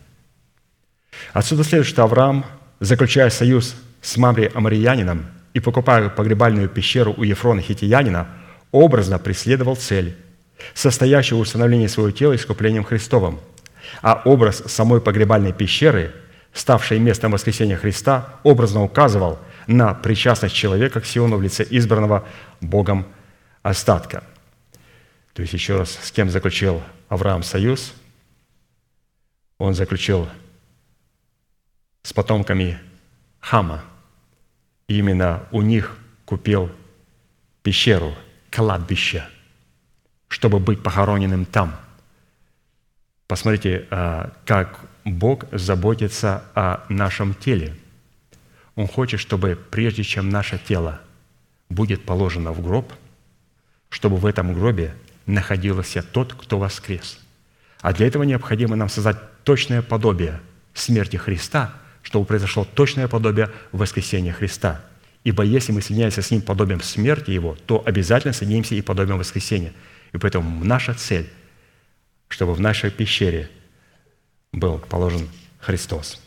[1.34, 2.46] Отсюда следует, что Авраам,
[2.80, 8.28] заключая союз с Мамри Амариянином и покупая погребальную пещеру у Ефрона Хитиянина,
[8.72, 10.16] образно преследовал цель
[10.74, 13.40] состоящего в установлении своего тела искуплением Христовым.
[14.02, 16.14] А образ самой погребальной пещеры,
[16.54, 22.26] ставшей местом воскресения Христа, образно указывал на причастность человека к Сиону в лице избранного
[22.62, 23.06] Богом
[23.64, 24.24] остатка.
[25.34, 27.94] То есть, еще раз, с кем заключил Авраам союз?
[29.60, 30.28] Он заключил
[32.08, 32.80] с потомками
[33.40, 33.84] Хама.
[34.88, 36.72] И именно у них купил
[37.64, 38.16] пещеру,
[38.50, 39.28] кладбище–
[40.28, 41.76] чтобы быть похороненным там.
[43.28, 47.76] Посмотрите, а, как Бог заботится о нашем теле.
[48.76, 51.02] Он хочет, чтобы прежде чем наше тело
[51.70, 52.94] будет положено в гроб,
[53.90, 57.20] чтобы в этом гробе находился тот, кто воскрес.
[57.82, 60.40] А для этого необходимо нам создать точное подобие
[60.74, 61.74] смерти Христа,
[62.08, 64.82] чтобы произошло точное подобие воскресения Христа.
[65.26, 69.74] Ибо если мы соединяемся с Ним подобием смерти Его, то обязательно соединимся и подобием воскресения–
[70.14, 71.30] и поэтому наша цель,
[72.28, 73.50] чтобы в нашей пещере
[74.52, 75.30] был положен
[75.60, 76.22] Христос.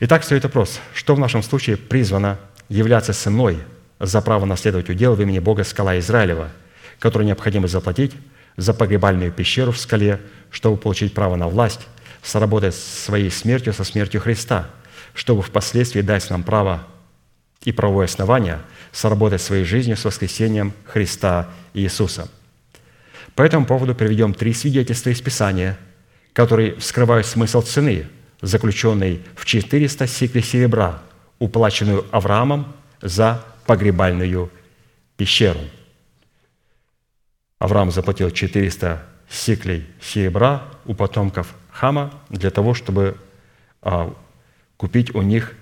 [0.00, 3.58] Итак, стоит вопрос, что в нашем случае призвано являться ценой
[3.98, 6.50] за право наследовать удел в имени Бога скала Израилева,
[6.98, 8.12] которую необходимо заплатить
[8.56, 10.20] за погребальную пещеру в скале,
[10.50, 11.86] чтобы получить право на власть,
[12.26, 14.68] сработать своей смертью со смертью Христа,
[15.14, 16.84] чтобы впоследствии дать нам право
[17.62, 18.58] и правовое основание
[18.90, 22.28] сработать своей жизнью с воскресением Христа Иисуса.
[23.36, 25.78] По этому поводу приведем три свидетельства из Писания,
[26.32, 28.08] которые вскрывают смысл цены,
[28.42, 31.02] заключенной в 400 сиклей серебра,
[31.38, 34.50] уплаченную Авраамом за погребальную
[35.16, 35.60] пещеру.
[37.58, 43.16] Авраам заплатил 400 сиклей серебра у потомков Хама для того, чтобы
[43.82, 44.14] а,
[44.76, 45.52] купить у них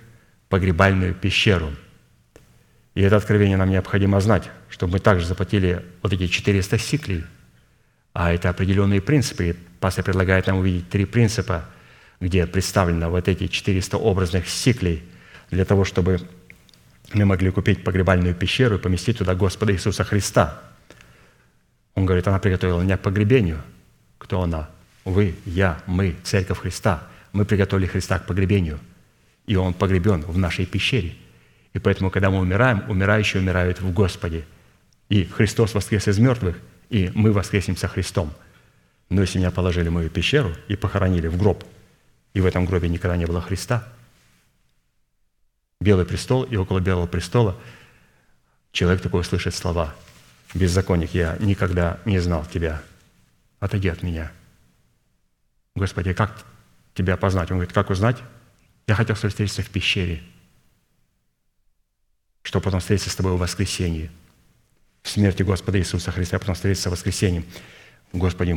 [0.49, 1.70] погребальную пещеру–
[2.95, 7.24] и это откровение нам необходимо знать, чтобы мы также заплатили вот эти 400 сиклей.
[8.12, 9.57] А это определенные принципы.
[9.81, 11.65] Пастор предлагает нам увидеть три принципа,
[12.20, 15.03] где представлено вот эти 400 образных сиклей
[15.51, 16.20] для того, чтобы
[17.12, 20.62] мы могли купить погребальную пещеру и поместить туда Господа Иисуса Христа.
[21.97, 23.61] Он говорит, она приготовила меня к погребению.
[24.19, 24.70] Кто она?
[25.05, 27.07] Вы, я, мы, Церковь Христа.
[27.33, 28.79] Мы приготовили Христа к погребению.
[29.47, 31.15] И Он погребен в нашей пещере–
[31.75, 34.47] и поэтому, когда мы умираем, умирающие умирают в Господе.
[35.09, 36.57] И Христос воскрес из мертвых,
[36.89, 38.33] и мы воскреснем со Христом.
[39.11, 41.65] Но если меня положили в мою пещеру и похоронили в гроб,
[42.33, 43.87] и в этом гробе никогда не было Христа,
[45.81, 47.57] белый престол, и около белого престола
[48.73, 49.95] человек такой слышит слова
[50.55, 52.83] «Беззаконник, я никогда не знал тебя,
[53.59, 54.33] отойди от меня».
[55.75, 56.45] Господи, как
[56.95, 57.51] тебя познать?
[57.51, 58.19] Он говорит, как узнать?
[58.87, 60.23] Я хотел встретиться в пещере,
[62.43, 64.11] чтобы потом встретиться с тобой в воскресенье,
[65.03, 67.45] в смерти Господа Иисуса Христа, а потом встретиться в воскресенье.
[68.13, 68.55] Господи,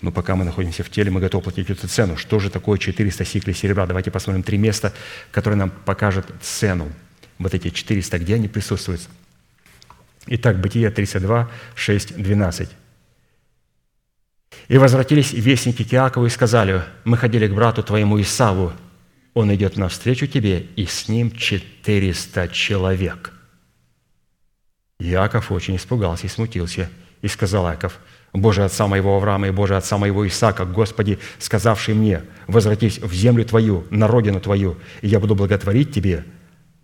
[0.00, 2.16] ну пока мы находимся в теле, мы готовы платить эту цену.
[2.16, 3.86] Что же такое 400 сиклей серебра?
[3.86, 4.92] Давайте посмотрим три места,
[5.30, 6.90] которые нам покажут цену.
[7.38, 9.08] Вот эти 400, где они присутствуют?
[10.26, 12.70] Итак, Бытие 32, 6, 12.
[14.68, 18.72] «И возвратились вестники к Иакову и сказали, мы ходили к брату твоему Исаву,
[19.34, 23.32] он идет навстречу тебе, и с ним 400 человек».
[24.98, 26.88] Иаков очень испугался и смутился,
[27.22, 27.98] и сказал Иаков,
[28.32, 33.44] «Боже отца моего Авраама и Боже отца моего Исаака, Господи, сказавший мне, возвратись в землю
[33.44, 36.24] Твою, на родину Твою, и я буду благотворить Тебе,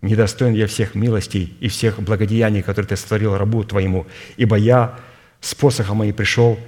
[0.01, 4.05] недостоин я всех милостей и всех благодеяний, которые Ты сотворил рабу Твоему,
[4.37, 4.99] ибо я
[5.41, 6.59] с посохом моим пришел,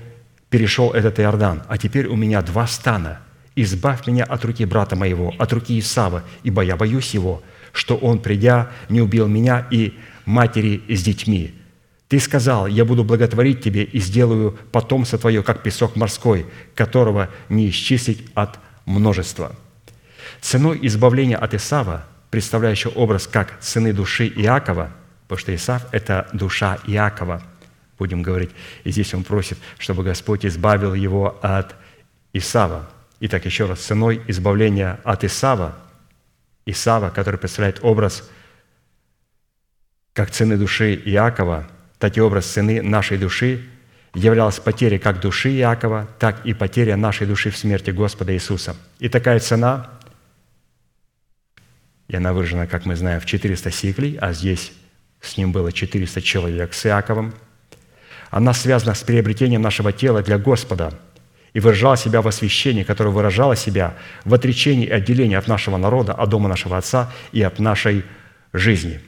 [0.56, 3.20] перешел этот Иордан, а теперь у меня два стана.
[3.58, 8.20] Избавь меня от руки брата моего, от руки Исава, ибо я боюсь его, что он,
[8.20, 11.54] придя, не убил меня и матери с детьми.
[12.08, 17.70] Ты сказал, я буду благотворить тебе и сделаю потомство твое, как песок морской, которого не
[17.70, 19.54] исчислить от множества».
[20.40, 24.92] Ценой избавления от Исава, представляющего образ как цены души Иакова,
[25.28, 27.44] потому что Исав– это душа Иакова,
[27.98, 28.52] будем говорить.
[28.84, 31.76] И здесь он просит, чтобы Господь избавил его от
[32.34, 32.90] Исава.
[33.20, 35.76] Итак, еще раз, ценой избавления от Исава,
[36.66, 38.30] Исава, который представляет образ
[40.14, 41.68] как цены души Иакова,
[42.00, 43.66] так и образ цены нашей души
[44.14, 48.76] являлась потеря как души Иакова, так и потеря нашей души в смерти Господа Иисуса.
[49.00, 49.92] И такая цена,
[52.08, 54.72] и она выражена, как мы знаем, в 400 сиклей, а здесь
[55.22, 57.34] с ним было 400 человек с Иаковом.
[58.30, 60.94] Она связана с приобретением нашего тела для Господа
[61.54, 63.96] и выражала себя в освящении, которое выражало себя
[64.26, 68.04] в отречении и отделении от нашего народа, от дома нашего Отца и от нашей
[68.52, 69.00] жизни.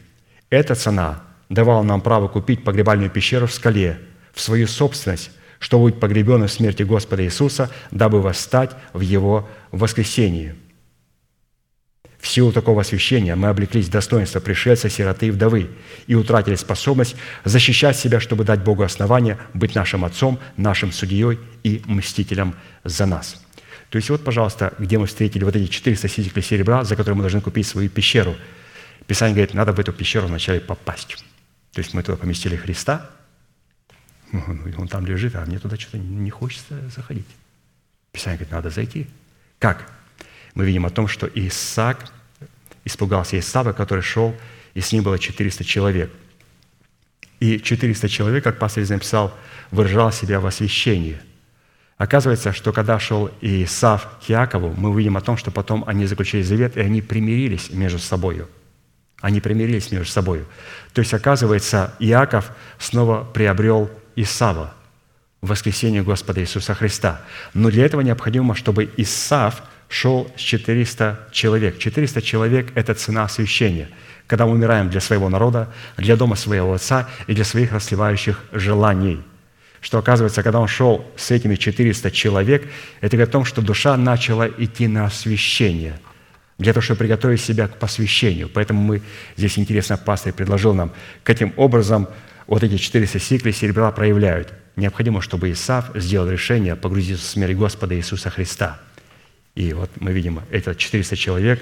[0.49, 3.99] Эта цена давала нам право купить погребальную пещеру в скале,
[4.33, 10.55] в свою собственность, чтобы быть погребенным в смерти Господа Иисуса, дабы восстать в Его воскресении–
[12.27, 15.69] силу такого освящения мы облеклись в достоинство пришельца, сироты и вдовы
[16.07, 21.81] и утратили способность защищать себя, чтобы дать Богу основание быть нашим отцом, нашим судьей и
[21.85, 23.43] мстителем за нас.
[23.89, 27.23] То есть вот, пожалуйста, где мы встретили вот эти 400 сиклей серебра, за которые мы
[27.23, 28.35] должны купить свою пещеру.
[29.05, 31.23] Писание говорит, надо в эту пещеру вначале попасть.
[31.71, 33.09] То есть мы туда поместили Христа,
[34.31, 34.43] ну,
[34.77, 37.27] он там лежит, а мне туда что-то не хочется заходить.
[38.11, 39.07] Писание говорит, надо зайти.
[39.59, 39.89] Как?
[40.53, 42.11] Мы видим о том, что Исаак
[42.87, 44.35] испугался Исава, который шел,
[44.73, 46.11] и с ним было 400 человек.
[47.39, 49.37] И 400 человек, как пастор написал,
[49.69, 51.19] выражал себя в освящении.
[51.97, 56.41] Оказывается, что когда шел Исав к Якову, мы увидим о том, что потом они заключили
[56.41, 58.45] завет, и они примирились между собой.
[59.19, 60.45] Они примирились между собой.
[60.93, 64.73] То есть, оказывается, Иаков снова приобрел Исава
[65.41, 67.21] в воскресенье Господа Иисуса Христа.
[67.53, 71.79] Но для этого необходимо, чтобы Исав– шел с 400 человек.
[71.79, 73.89] 400 человек– это цена освящения,
[74.27, 79.21] когда мы умираем для своего народа, для дома своего отца и для своих расливающих желаний.
[79.79, 82.67] Что оказывается, когда он шел с этими 400 человек,
[82.99, 85.99] это говорит о том, что душа начала идти на освящение,
[86.57, 88.49] для того, чтобы приготовить себя к посвящению.
[88.49, 89.01] Поэтому мы,
[89.37, 90.91] здесь интересно, пастор предложил нам,
[91.23, 92.07] каким образом
[92.47, 94.51] вот эти 400 сиклей серебра проявляют.
[94.75, 98.79] Необходимо, чтобы Исав сделал решение погрузиться в смерть Господа Иисуса Христа–
[99.57, 101.59] и вот мы видим, это 400 человек,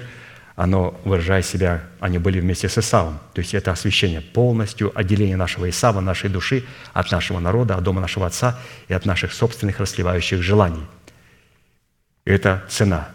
[0.54, 3.18] оно, выражая себя, они были вместе с Исавом.
[3.32, 8.02] То есть это освящение, полностью отделение нашего Исава, нашей души от нашего народа, от дома
[8.02, 10.82] нашего Отца и от наших собственных расливающих желаний.
[12.26, 13.08] Это цена.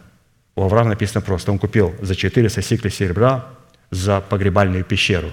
[0.55, 3.49] У Авраама написано просто, он купил за 400 сиклей серебра
[3.91, 5.31] за погребальную пещеру.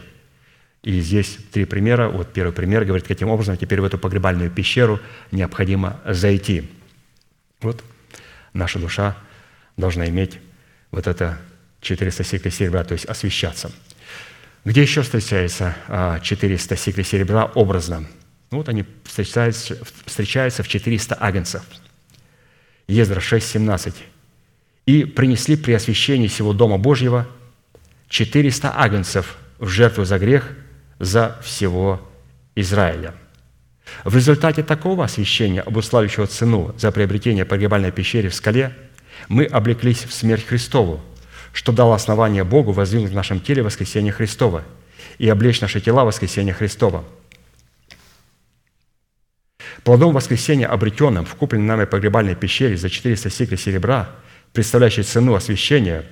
[0.83, 2.11] И здесь три примера.
[2.11, 5.01] Вот первый пример говорит, каким образом теперь в эту погребальную пещеру
[5.33, 6.70] необходимо зайти.
[7.62, 7.83] Вот
[8.53, 9.16] наша душа
[9.79, 10.39] должна иметь
[10.91, 11.39] вот это
[11.81, 13.73] 400 сиклей серебра, то есть освещаться.
[14.65, 15.75] Где еще встречается
[16.23, 18.05] 400 сиклей серебра образно?
[18.51, 21.63] Ну, вот они встречаются, встречаются в 400 агнцев.
[22.89, 23.95] Ездра 6, 17.
[24.87, 27.29] «И принесли при освящении всего Дома Божьего
[28.09, 30.51] 400 агнцев в жертву за грех
[30.99, 32.01] за всего
[32.57, 33.15] Израиля».
[34.05, 38.75] В результате такого освящения, обуславливающего цену за приобретение погребальной пещеры в скале–
[39.28, 41.01] мы облеклись в смерть Христову,
[41.53, 44.65] что дало основание Богу воздвигнуть в нашем теле воскресение Христова
[45.19, 47.05] и облечь наши тела воскресение Христова.
[49.82, 54.11] Плодом воскресения, обретенным в купленной нами погребальной пещере за 400 сиклей серебра,
[54.53, 56.05] представляющей цену освящения,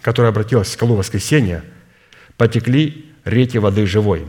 [0.00, 1.64] которая обратилась в скалу воскресения,
[2.36, 4.26] потекли реки воды живой.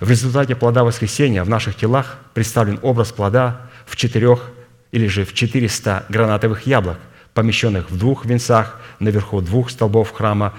[0.00, 4.50] В результате плода воскресения в наших телах представлен образ плода в четырех
[4.94, 7.00] или же в 400 гранатовых яблок,
[7.34, 10.54] помещенных в двух венцах наверху двух столбов храма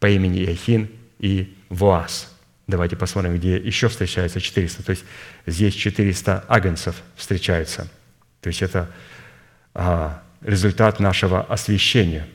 [0.00, 0.88] по имени Иохин
[1.18, 2.34] и Воас.
[2.66, 4.82] Давайте посмотрим, где еще встречается 400.
[4.82, 5.04] То есть
[5.44, 7.86] здесь 400 агнцев встречаются.
[8.40, 8.90] То есть это
[9.74, 12.26] а, результат нашего освящения.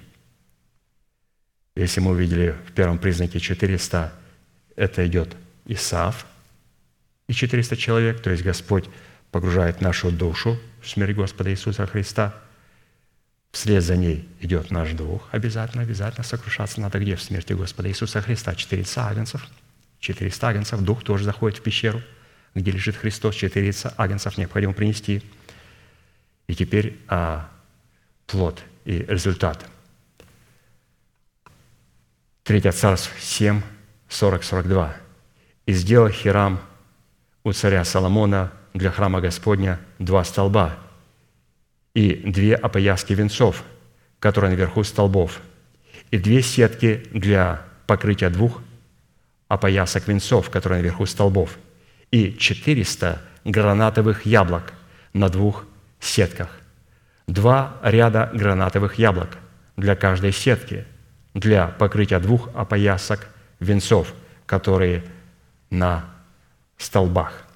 [1.76, 4.14] Если мы увидели в первом признаке 400,
[4.76, 5.36] это идет
[5.66, 6.28] Исаав
[7.28, 8.86] и 400 человек, то есть Господь
[9.32, 12.36] погружает нашу душу смерть Господа Иисуса Христа.
[13.52, 15.28] Вслед за ней идет наш дух.
[15.32, 17.16] Обязательно, обязательно сокрушаться надо где?
[17.16, 18.56] В смерти Господа Иисуса Христа.
[18.56, 19.48] 400 агнцев.
[20.00, 20.82] 400 агнцев.
[20.82, 22.02] Дух тоже заходит в пещеру,
[22.54, 23.36] где лежит Христос.
[23.36, 25.24] 400 агнцев необходимо принести.
[26.48, 27.50] И теперь а,
[28.28, 29.66] плод и результат.
[32.44, 33.62] 3 Царств 7,
[34.08, 34.96] 40, 42.
[35.68, 36.60] «И сделал Хирам
[37.44, 40.78] у царя Соломона для храма Господня два столба
[41.94, 43.64] и две опояски венцов,
[44.20, 45.42] которые наверху столбов,
[46.12, 48.62] и две сетки для покрытия двух
[49.48, 51.58] опоясок венцов, которые наверху столбов,
[52.12, 54.74] и 400 гранатовых яблок
[55.14, 55.66] на двух
[56.00, 56.50] сетках.
[57.28, 59.38] Два ряда гранатовых яблок
[59.76, 60.86] для каждой сетки,
[61.34, 63.28] для покрытия двух опоясок
[63.60, 64.14] венцов,
[64.46, 65.04] которые
[65.70, 66.06] на
[66.78, 67.49] столбах.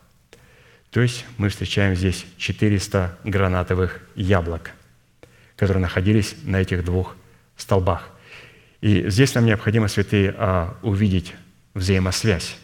[0.93, 4.69] То есть мы встречаем здесь 400 гранатовых яблок,
[5.55, 7.15] которые находились на этих двух
[7.57, 8.09] столбах.
[8.79, 11.33] И здесь нам необходимо, святые, а, увидеть
[11.73, 12.57] взаимосвязь,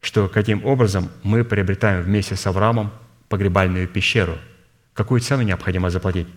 [0.00, 2.92] что каким образом мы приобретаем вместе с Авраамом
[3.28, 4.38] погребальную пещеру.
[4.94, 6.28] Какую цену необходимо заплатить?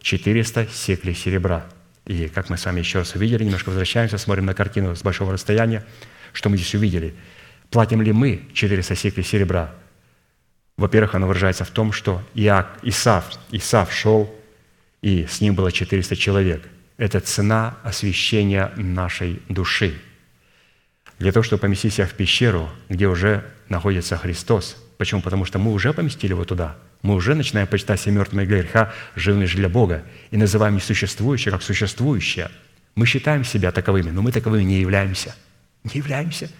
[0.00, 1.66] 400 секлей серебра.
[2.06, 5.34] И как мы с вами еще раз увидели, немножко возвращаемся, смотрим на картину с большого
[5.34, 5.84] расстояния,
[6.32, 7.14] что мы здесь увидели.
[7.70, 9.74] Платим ли мы 400 секлей серебра?
[10.82, 14.28] Во-первых, оно выражается в том, что Иак, Исав, Исав шел,
[15.00, 16.64] и с ним было 400 человек.
[16.96, 19.94] Это цена освящения нашей души.
[21.20, 24.76] Для того, чтобы поместить себя в пещеру, где уже находится Христос.
[24.98, 25.22] Почему?
[25.22, 26.76] Потому что мы уже поместили его туда.
[27.02, 30.02] Мы уже начинаем почитать мертвыми для греха, живыми же для Бога,
[30.32, 32.50] и называем несуществующее как существующее.
[32.96, 35.36] Мы считаем себя таковыми, но мы таковыми не являемся.
[35.84, 36.50] Не являемся.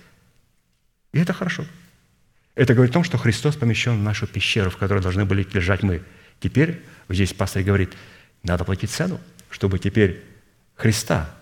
[1.12, 1.64] И это хорошо.
[2.54, 5.82] Это говорит о том, что Христос помещен в нашу пещеру, в которой должны были лежать
[5.82, 6.02] мы.
[6.40, 7.94] Теперь, здесь пастор говорит,
[8.42, 9.20] надо платить цену,
[9.50, 10.22] чтобы теперь
[10.74, 11.34] Христа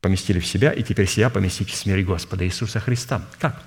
[0.00, 3.26] поместили в себя, и теперь себя поместить в смерть Господа Иисуса Христа.
[3.38, 3.62] Как?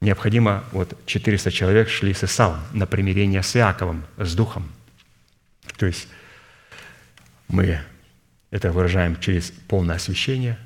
[0.00, 4.70] Необходимо, вот 400 человек шли с Исавом на примирение с Иаковом, с Духом.
[5.78, 6.08] То есть
[7.48, 7.80] мы
[8.50, 10.58] это выражаем через полное освящение,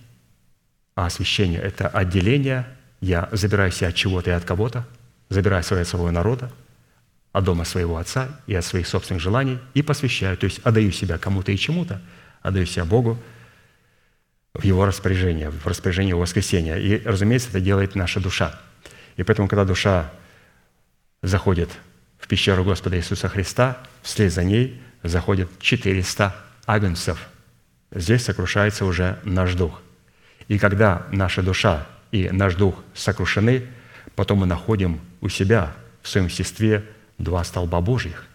[0.94, 2.66] а освящение– это отделение–
[3.00, 4.86] я забираю себя от чего-то и от кого-то,
[5.28, 6.50] забираю себя от своего народа,
[7.32, 11.18] от дома своего отца и от своих собственных желаний и посвящаю, то есть отдаю себя
[11.18, 12.00] кому-то и чему-то,
[12.42, 13.18] отдаю себя Богу
[14.54, 16.76] в Его распоряжение, в распоряжение Его воскресения.
[16.76, 18.58] И, разумеется, это делает наша душа.
[19.16, 20.10] И поэтому, когда душа
[21.22, 21.70] заходит
[22.18, 26.34] в пещеру Господа Иисуса Христа, вслед за ней заходит 400
[26.66, 27.28] агнцев.
[27.92, 29.80] Здесь сокрушается уже наш дух.
[30.48, 33.66] И когда наша душа и наш дух сокрушены,
[34.14, 36.84] потом мы находим у себя в своем естестве
[37.18, 38.26] два столба Божьих.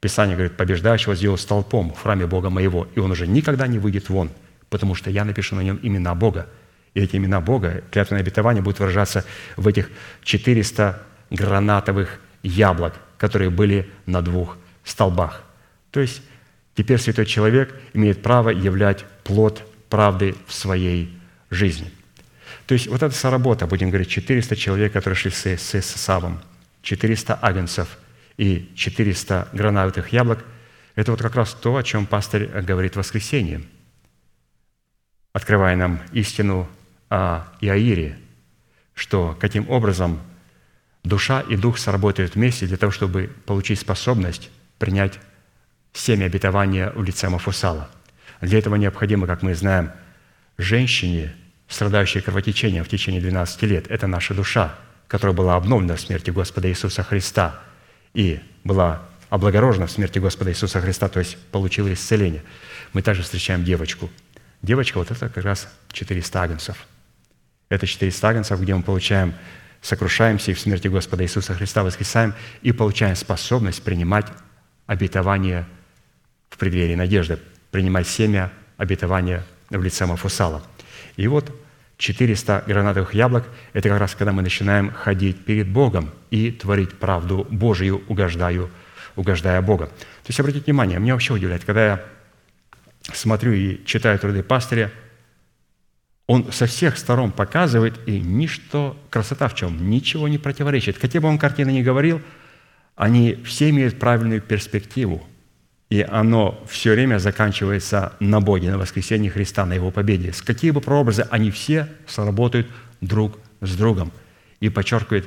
[0.00, 4.08] Писание говорит, побеждающего сделал столпом в храме Бога моего, и он уже никогда не выйдет
[4.08, 4.30] вон,
[4.68, 6.48] потому что я напишу на нем имена Бога.
[6.94, 9.24] И эти имена Бога, клятвенное обетование, будут выражаться
[9.56, 9.90] в этих
[10.22, 15.42] 400 гранатовых яблок, которые были на двух столбах.
[15.90, 16.22] То есть
[16.74, 21.18] теперь святой человек имеет право являть плод правды в своей
[21.50, 21.90] жизни.
[22.66, 26.42] То есть вот эта соработа, будем говорить, 400 человек, которые шли с, с, с Савом,
[26.82, 27.98] 400 агнцев
[28.36, 30.44] и 400 гранатовых яблок,
[30.96, 33.62] это вот как раз то, о чем пастор говорит в воскресенье,
[35.32, 36.68] открывая нам истину
[37.08, 38.18] о Иаире,
[38.94, 40.20] что каким образом
[41.04, 45.20] душа и дух сработают вместе для того, чтобы получить способность принять
[45.92, 47.90] семя обетования в лице Мафусала.
[48.40, 49.92] Для этого необходимо, как мы знаем,
[50.58, 51.32] женщине–
[51.68, 54.74] страдающие кровотечением в течение 12 лет, это наша душа,
[55.08, 57.60] которая была обновлена в смерти Господа Иисуса Христа
[58.14, 62.42] и была облагорожена в смерти Господа Иисуса Христа, то есть получила исцеление.
[62.92, 64.10] Мы также встречаем девочку.
[64.62, 66.86] Девочка вот это как раз 400 агнцев.
[67.68, 69.34] Это 400 агнцев, где мы получаем,
[69.82, 74.26] сокрушаемся и в смерти Господа Иисуса Христа воскресаем и получаем способность принимать
[74.86, 75.66] обетование
[76.48, 77.38] в преддверии надежды,
[77.70, 80.62] принимать семя обетования в лице Мафусала.
[81.16, 81.52] И вот
[81.98, 87.46] 400 гранатовых яблок– это как раз когда мы начинаем ходить перед Богом и творить правду
[87.50, 88.70] Божию, угождаю,
[89.16, 89.86] угождая Бога.
[89.86, 92.04] То есть, обратите внимание, меня вообще удивляет, когда я
[93.14, 94.92] смотрю и читаю труды пастыря,
[96.26, 100.98] он со всех сторон показывает, и ничто, красота в чем, ничего не противоречит.
[100.98, 102.20] Какие бы он картины ни говорил,
[102.96, 105.24] они все имеют правильную перспективу,
[105.88, 110.32] и оно все время заканчивается на Боге, на воскресении Христа, на Его победе.
[110.32, 112.66] С какие бы прообразы, они все сработают
[113.00, 114.12] друг с другом
[114.58, 115.26] и подчеркивают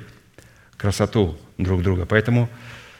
[0.75, 2.05] красоту друг друга.
[2.05, 2.49] Поэтому,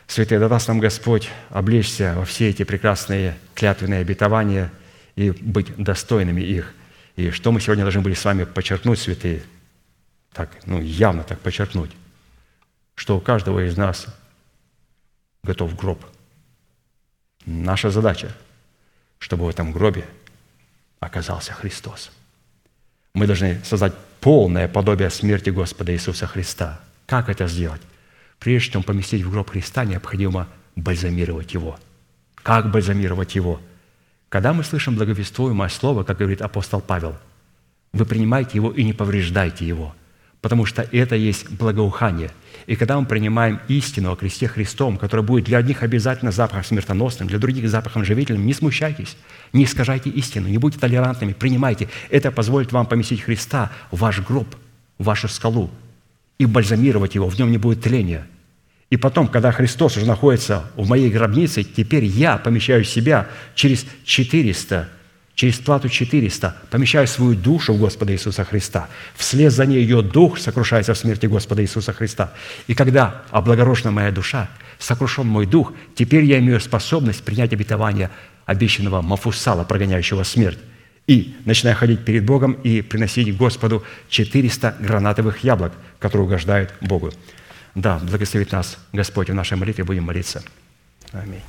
[0.07, 4.72] святые, да даст нам Господь облечься во все эти прекрасные клятвенные обетования
[5.15, 6.73] и быть достойными их.
[7.18, 9.44] И что мы сегодня должны были с вами подчеркнуть, святые,
[10.31, 11.91] так, ну, явно так подчеркнуть,
[12.95, 14.07] что у каждого из нас
[15.44, 16.06] готов гроб.
[17.45, 18.36] Наша задача,
[19.18, 20.06] чтобы в этом гробе
[20.99, 22.11] оказался Христос.
[23.14, 26.80] Мы должны создать полное подобие смерти Господа Иисуса Христа.
[27.06, 27.82] Как это сделать?
[28.40, 31.80] Прежде чем поместить в гроб Христа, необходимо бальзамировать его.
[32.36, 33.60] Как бальзамировать его?
[34.30, 37.18] Когда мы слышим благовествуемое слово, как говорит апостол Павел,
[37.91, 39.95] вы принимаете его и не повреждайте его,
[40.41, 42.32] потому что это есть благоухание.
[42.69, 47.27] И когда мы принимаем истину о кресте Христом, которая будет для одних обязательно запахом смертоносным,
[47.27, 49.17] для других запахом живительным, не смущайтесь,
[49.53, 51.89] не искажайте истину, не будьте толерантными, принимайте.
[52.11, 54.55] Это позволит вам поместить Христа в ваш гроб,
[54.99, 55.71] в вашу скалу
[56.37, 58.27] и бальзамировать его, в нем не будет тления–
[58.89, 64.89] и потом, когда Христос уже находится в моей гробнице, теперь я помещаю себя через 400,
[65.40, 68.90] через плату 400, помещаю свою душу в Господа Иисуса Христа.
[69.16, 72.34] Вслед за ней ее дух сокрушается в смерти Господа Иисуса Христа.
[72.68, 74.49] И когда облагорожена моя душа,
[74.80, 78.10] сокрушен мой дух, теперь я имею способность принять обетование
[78.45, 80.60] обещанного Мафусала, прогоняющего смерть.
[81.07, 87.14] И начинаю ходить перед Богом и приносить Господу 400 гранатовых яблок, которые угождают Богу.
[87.76, 90.44] Да, благословит нас Господь в нашей молитве, будем молиться.
[91.14, 91.44] Аминь.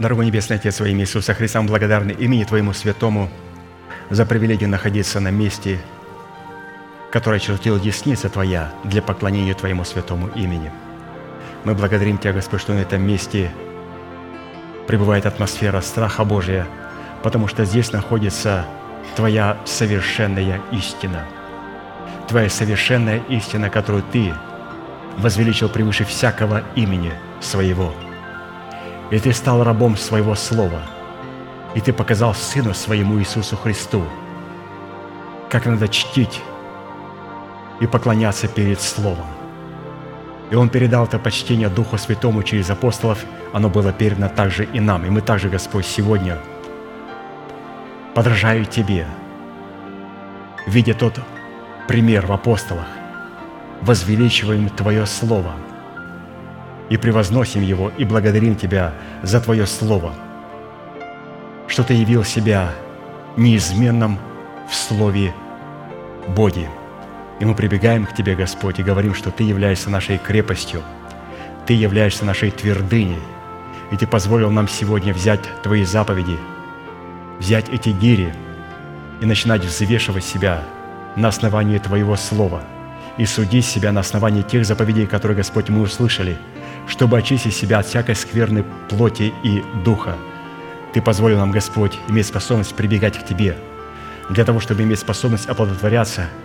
[0.00, 3.30] Дорогой Небесный Отец, во имя Иисуса Христа, мы благодарны имени Твоему Святому
[4.10, 5.78] за привилегию находиться на месте,
[7.12, 10.72] которое чертила десница Твоя для поклонения Твоему святому имени.
[11.62, 13.52] Мы благодарим Тебя, Господь, что на этом месте
[14.88, 16.66] пребывает атмосфера страха Божия,
[17.22, 18.66] потому что здесь находится
[19.14, 21.24] Твоя совершенная истина.
[22.26, 24.34] Твоя совершенная истина, которую Ты
[25.18, 27.94] возвеличил превыше всякого имени своего.
[29.10, 30.80] И Ты стал рабом своего слова,
[31.74, 34.02] и Ты показал Сыну своему Иисусу Христу,
[35.50, 36.40] как надо чтить
[37.80, 39.26] и поклоняться перед Словом.
[40.50, 45.04] И Он передал это почтение Духу Святому через апостолов, оно было передано также и нам.
[45.04, 46.38] И мы также, Господь, сегодня,
[48.14, 49.06] подражая Тебе,
[50.66, 51.20] видя тот
[51.88, 52.86] пример в апостолах,
[53.82, 55.52] возвеличиваем Твое Слово
[56.90, 58.92] и превозносим его, и благодарим Тебя
[59.22, 60.14] за Твое Слово,
[61.66, 62.72] что Ты явил себя
[63.36, 64.18] неизменным
[64.70, 65.34] в Слове
[66.28, 66.68] Боге.
[67.40, 70.82] И мы прибегаем к Тебе, Господь, и говорим, что Ты являешься нашей крепостью,
[71.66, 73.22] Ты являешься нашей твердыней,
[73.90, 76.38] и Ты позволил нам сегодня взять Твои заповеди,
[77.38, 78.32] взять эти гири
[79.20, 80.62] и начинать взвешивать себя
[81.16, 82.62] на основании Твоего Слова
[83.16, 86.36] и судить себя на основании тех заповедей, которые, Господь, мы услышали,
[86.86, 90.16] чтобы очистить себя от всякой скверной плоти и духа.
[90.92, 93.56] Ты позволил нам, Господь, иметь способность прибегать к Тебе,
[94.30, 96.28] для того, чтобы иметь способность оплодотворяться–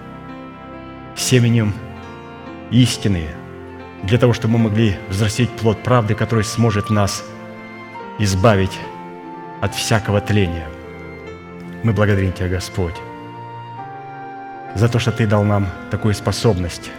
[1.19, 1.73] семенем
[2.71, 3.27] истины,
[4.03, 7.23] для того, чтобы мы могли взрастить плод правды, который сможет нас
[8.17, 8.77] избавить
[9.61, 10.67] от всякого тления.
[11.83, 12.95] Мы благодарим Тебя, Господь,
[14.75, 16.89] за то, что Ты дал нам такую способность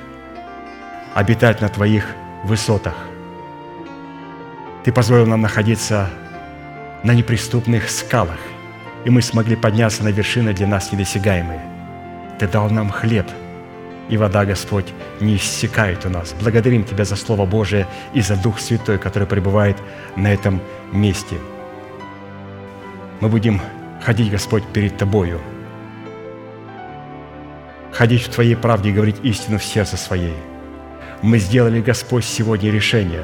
[1.14, 2.04] обитать на Твоих
[2.44, 2.94] высотах.
[4.84, 6.08] Ты позволил нам находиться
[7.02, 8.38] на неприступных скалах,
[9.04, 11.60] и мы смогли подняться на вершины для нас недосягаемые.
[12.38, 13.26] Ты дал нам хлеб–
[14.10, 14.86] и вода, Господь,
[15.20, 16.34] не иссякает у нас.
[16.40, 19.76] Благодарим Тебя за Слово Божие и за Дух Святой, который пребывает
[20.16, 20.60] на этом
[20.92, 21.36] месте.
[23.20, 23.60] Мы будем
[24.04, 25.40] ходить, Господь, перед Тобою,
[27.92, 30.36] ходить в Твоей правде и говорить истину в сердце своей.
[31.22, 33.22] Мы сделали, Господь, сегодня решение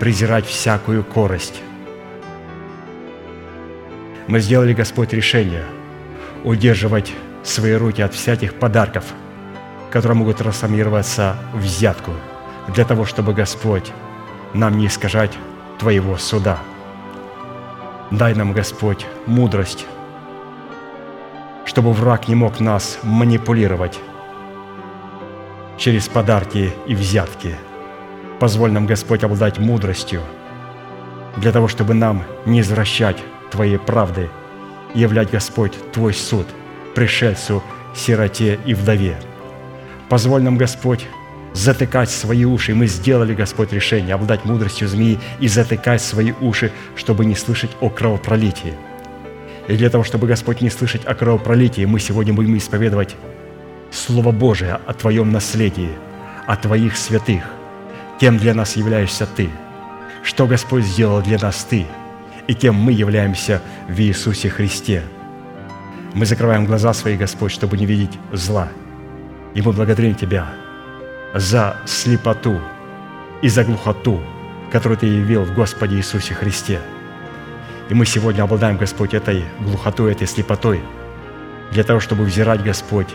[0.00, 1.62] презирать всякую корость,
[4.26, 5.64] Мы сделали, Господь, решение
[6.44, 7.12] удерживать
[7.42, 9.04] свои руки от всяких подарков,
[9.90, 12.12] которые могут трансформироваться в взятку,
[12.68, 13.92] для того, чтобы, Господь,
[14.54, 15.32] нам не искажать
[15.78, 16.60] Твоего суда.
[18.10, 19.86] Дай нам, Господь, мудрость,
[21.64, 23.98] чтобы враг не мог нас манипулировать
[25.76, 27.56] через подарки и взятки.
[28.40, 30.22] Позволь нам, Господь, обладать мудростью
[31.36, 33.18] для того, чтобы нам не извращать
[33.50, 34.30] Твоей правды
[34.94, 36.46] и являть, Господь, Твой суд
[36.94, 37.62] пришельцу,
[37.94, 39.16] сироте и вдове.
[40.08, 41.06] Позволь нам, Господь,
[41.52, 42.74] затыкать свои уши.
[42.74, 47.90] Мы сделали, Господь, решение обладать мудростью змеи и затыкать свои уши, чтобы не слышать о
[47.90, 48.72] кровопролитии.
[49.68, 53.16] И для того, чтобы, Господь, не слышать о кровопролитии, мы сегодня будем исповедовать
[53.92, 55.90] Слово Божие о Твоем наследии,
[56.46, 57.44] о Твоих святых.
[58.20, 59.48] Кем для нас являешься Ты?
[60.22, 61.86] Что Господь сделал для нас Ты?
[62.48, 65.02] И кем мы являемся в Иисусе Христе?
[66.12, 68.68] Мы закрываем глаза свои, Господь, чтобы не видеть зла.
[69.54, 70.48] И мы благодарим Тебя
[71.32, 72.60] за слепоту
[73.40, 74.20] и за глухоту,
[74.70, 76.78] которую Ты явил в Господе Иисусе Христе.
[77.88, 80.82] И мы сегодня обладаем, Господь, этой глухотой, этой слепотой,
[81.72, 83.08] для того, чтобы взирать, Господь,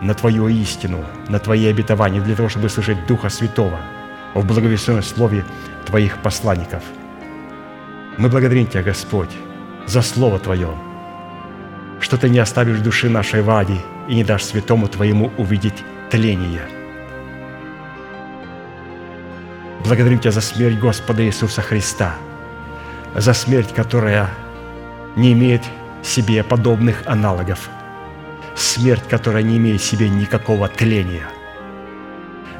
[0.00, 3.78] на Твою истину, на Твои обетования, для того, чтобы слышать Духа Святого
[4.34, 5.44] в благовестном слове
[5.86, 6.82] Твоих посланников.
[8.18, 9.30] Мы благодарим Тебя, Господь,
[9.86, 10.70] за Слово Твое,
[12.00, 13.76] что Ты не оставишь души нашей в аде
[14.08, 16.62] и не дашь святому Твоему увидеть тление.
[19.84, 22.14] Благодарим Тебя за смерть Господа Иисуса Христа,
[23.14, 24.30] за смерть, которая
[25.16, 25.62] не имеет
[26.02, 27.68] себе подобных аналогов–
[28.54, 31.26] смерть, которая не имеет себе никакого тления,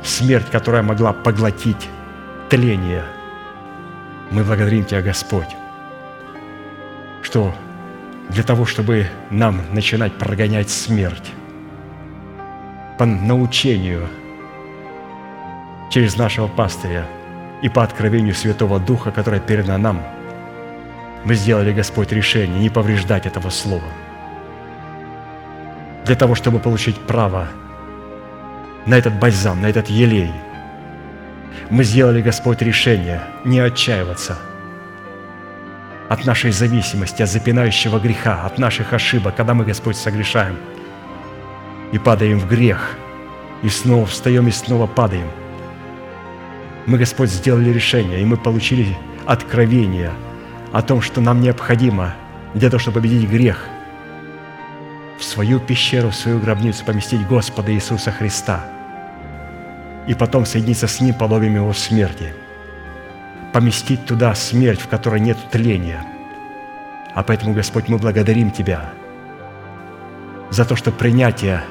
[0.03, 1.89] смерть, которая могла поглотить
[2.49, 3.05] тление.
[4.31, 5.49] Мы благодарим Тебя, Господь,
[7.23, 7.55] что
[8.29, 11.33] для того, чтобы нам начинать прогонять смерть
[12.99, 14.09] по научению
[15.91, 17.07] через нашего пастыря
[17.63, 20.03] и по откровению Святого Духа, которое передано нам,
[21.25, 23.85] мы сделали, Господь, решение не повреждать этого слова–
[26.05, 27.49] для того, чтобы получить право
[28.87, 30.33] на этот бальзам, на этот елей.
[31.71, 34.39] Мы сделали, Господь, решение не отчаиваться
[36.09, 40.57] от нашей зависимости, от запинающего греха, от наших ошибок, когда мы, Господь, согрешаем
[41.93, 42.97] и падаем в грех,
[43.63, 45.29] и снова встаем и снова падаем.
[46.87, 50.11] Мы, Господь, сделали решение, и мы получили откровение
[50.73, 52.15] о том, что нам необходимо
[52.55, 53.67] для того, чтобы победить грех–
[55.23, 58.65] в свою пещеру, в свою гробницу поместить Господа Иисуса Христа
[60.07, 62.35] и потом соединиться с Ним подобием Его смерти.
[63.53, 66.05] Поместить туда смерть, в которой нет тления.
[67.15, 68.91] А поэтому, Господь, мы благодарим Тебя
[70.51, 71.63] за то, что принятие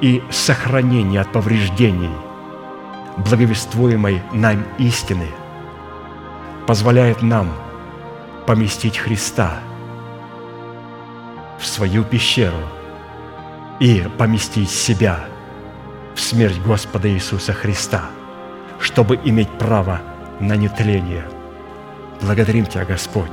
[0.00, 2.10] и сохранение от повреждений
[3.18, 5.26] благовествуемой нам истины
[6.66, 7.52] позволяет нам
[8.46, 9.60] поместить Христа–
[11.60, 12.56] в свою пещеру
[13.78, 15.26] и поместить себя
[16.14, 18.04] в смерть Господа Иисуса Христа,
[18.78, 20.00] чтобы иметь право
[20.40, 21.24] на нетление.
[22.20, 23.32] Благодарим Тебя, Господь,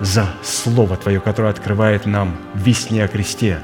[0.00, 3.60] за Слово Твое, которое открывает нам весне о кресте,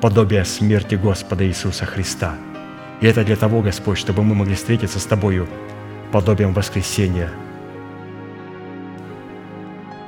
[0.00, 2.34] подобие смерти Господа Иисуса Христа.
[3.00, 5.48] И это для того, Господь, чтобы мы могли встретиться с Тобою
[6.12, 7.30] подобием воскресения.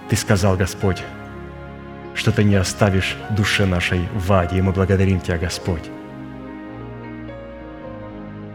[0.09, 1.02] Ты сказал, Господь,
[2.14, 4.59] что Ты не оставишь душе нашей в аде.
[4.59, 5.90] И мы благодарим Тебя, Господь.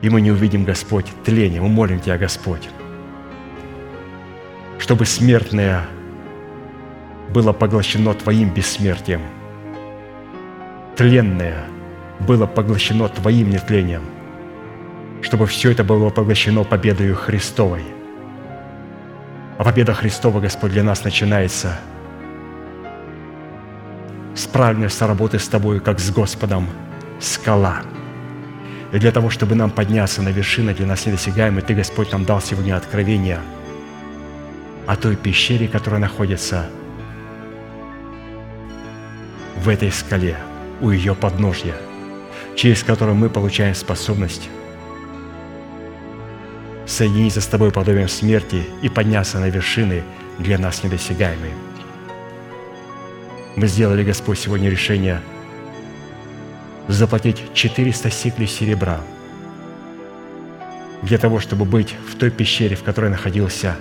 [0.02, 1.61] И мы не увидим, Господь, тление.
[1.61, 2.69] Мы молим Тебя, Господь,
[4.80, 5.86] чтобы смертное
[7.34, 9.22] было поглощено Твоим бессмертием,
[10.95, 11.65] тленное
[12.19, 14.03] было поглощено Твоим нетлением,
[15.22, 17.84] чтобы все это было поглощено победою Христовой.
[19.57, 21.80] А победа Христова, Господь, для нас начинается–
[24.38, 26.68] с правильностью работы с Тобой, как с Господом,
[27.19, 27.82] скала.
[28.98, 32.41] И для того, чтобы нам подняться на вершины, для нас недосягаемые, Ты, Господь, нам дал
[32.41, 33.40] сегодня откровение
[34.88, 36.65] о той пещере, которая находится
[39.57, 40.36] в этой скале,
[40.82, 41.76] у ее подножья,
[42.56, 44.49] через которую мы получаем способность
[46.88, 50.02] соединиться с Тобой подобием смерти и подняться на вершины
[50.40, 51.53] для нас недосягаемые.
[53.57, 55.22] Мы сделали, Господь, сегодня решение
[56.88, 58.99] заплатить 400 сиклей серебра
[61.01, 63.76] для того, чтобы быть в той пещере, в которой находился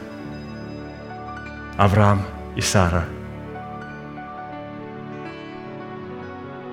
[1.76, 2.22] Авраам,
[2.56, 3.04] и Сара,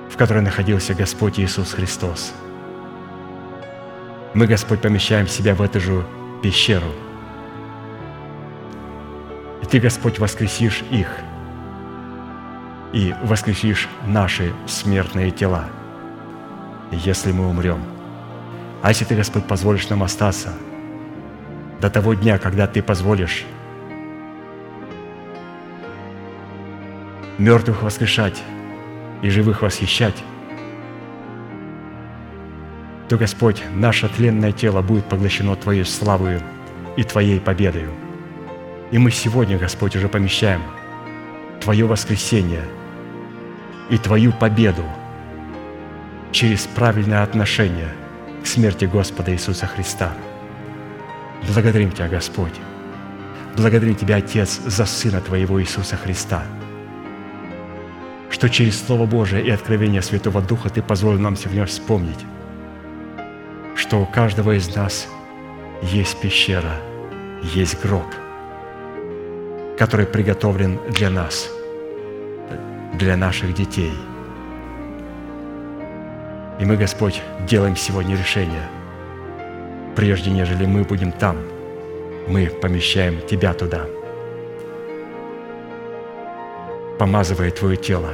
[0.10, 2.34] в которой находился Господь Иисус Христос.
[4.34, 6.06] Мы, Господь, помещаем себя в эту же
[6.42, 6.92] пещеру.
[9.62, 11.08] И Ты, Господь, воскресишь их
[12.94, 15.66] и воскресишь наши смертные тела,
[16.92, 17.84] если мы умрем.
[18.82, 20.54] А если Ты, Господь, позволишь нам остаться
[21.80, 23.46] до того дня, когда Ты позволишь
[27.38, 28.42] мертвых воскрешать
[29.22, 30.24] и живых восхищать,
[33.10, 36.42] то, Господь, наше тленное тело будет поглощено Твоей славою
[36.98, 37.92] и Твоей победою.
[38.92, 40.62] И мы сегодня, Господь, уже помещаем
[41.62, 42.64] Твое воскресение
[43.90, 44.84] и Твою победу
[46.34, 47.90] через правильное отношение
[48.44, 50.12] к смерти Господа Иисуса Христа.
[51.48, 52.56] Благодарим Тебя, Господь.
[53.56, 56.44] Благодарим Тебя, Отец, за Сына Твоего Иисуса Христа,
[58.32, 62.26] что через Слово Божие и откровение Святого Духа Ты позволил нам сегодня вспомнить,
[63.76, 65.08] что у каждого из нас
[65.84, 66.80] есть пещера,
[67.54, 68.08] есть гроб,
[69.78, 71.48] который приготовлен для нас,
[72.96, 73.94] для наших детей.
[76.64, 78.64] И мы, Господь, делаем сегодня решение.
[79.98, 81.40] Прежде нежели мы будем там,
[82.30, 83.86] мы помещаем Тебя туда,
[86.98, 88.12] помазывая Твое тело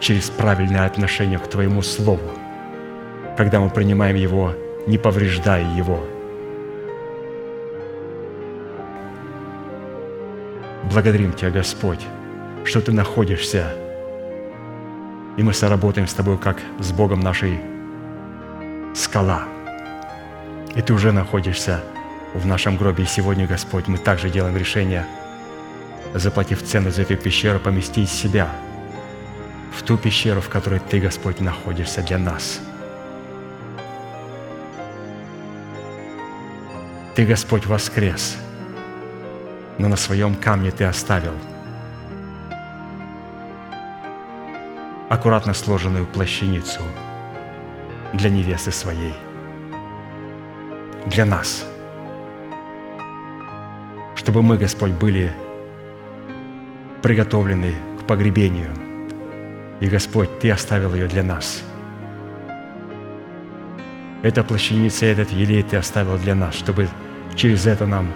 [0.00, 2.22] через правильное отношение к Твоему Слову,
[3.36, 4.54] когда мы принимаем Его,
[4.86, 6.00] не повреждая Его.
[10.84, 12.00] Благодарим Тебя, Господь,
[12.64, 13.74] что Ты находишься,
[15.36, 17.60] и мы соработаем с Тобой, как с Богом нашей
[18.94, 19.44] скала.
[20.74, 21.80] И Ты уже находишься
[22.34, 23.04] в нашем гробе.
[23.04, 25.06] И сегодня, Господь, мы также делаем решение,
[26.14, 28.50] заплатив цену за эту пещеру, поместить себя
[29.76, 32.60] в ту пещеру, в которой Ты, Господь, находишься для нас.
[37.14, 38.36] Ты, Господь, воскрес,
[39.78, 41.34] но на своем камне Ты оставил
[45.12, 46.80] аккуратно сложенную плащаницу
[48.14, 49.12] для невесты своей,
[51.04, 51.66] для нас,
[54.14, 55.30] чтобы мы, Господь, были
[57.02, 58.70] приготовлены к погребению.
[59.80, 61.62] И, Господь, Ты оставил ее для нас.
[64.22, 66.88] Эта плащаница, этот елей Ты оставил для нас, чтобы
[67.34, 68.10] через это нам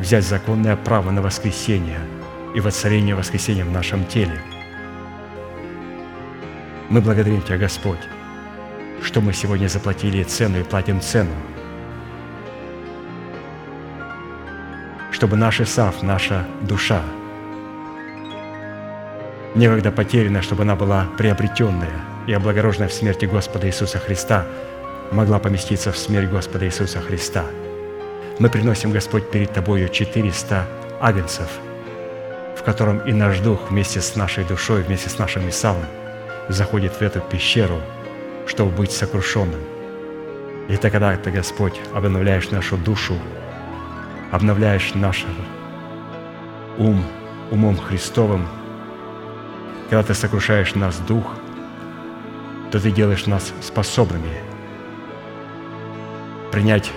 [0.00, 2.00] взять законное право на воскресение
[2.54, 4.40] и воцарение воскресения в нашем теле.
[6.92, 8.00] Мы благодарим Тебя, Господь,
[9.02, 11.32] что мы сегодня заплатили цену и платим цену,
[15.10, 17.00] чтобы наш Исав, наша душа,
[19.54, 24.44] некогда потерянная, чтобы она была приобретенная и облагороженная в смерти Господа Иисуса Христа,
[25.12, 27.46] могла поместиться в смерть Господа Иисуса Христа.
[28.38, 30.66] Мы приносим, Господь, перед Тобою 400
[31.00, 31.48] агнцев,
[32.54, 35.86] в котором и наш дух вместе с нашей душой, вместе с нашим Исавом
[36.52, 37.80] заходит в эту пещеру,
[38.46, 39.60] чтобы быть сокрушенным.
[40.68, 43.14] И тогда Ты, Господь, обновляешь нашу душу,
[44.30, 45.24] обновляешь наш
[46.78, 47.04] ум
[47.50, 48.46] умом Христовым,
[49.90, 51.24] когда Ты сокрушаешь нас дух,
[52.70, 54.32] то Ты делаешь нас способными
[56.50, 56.90] принять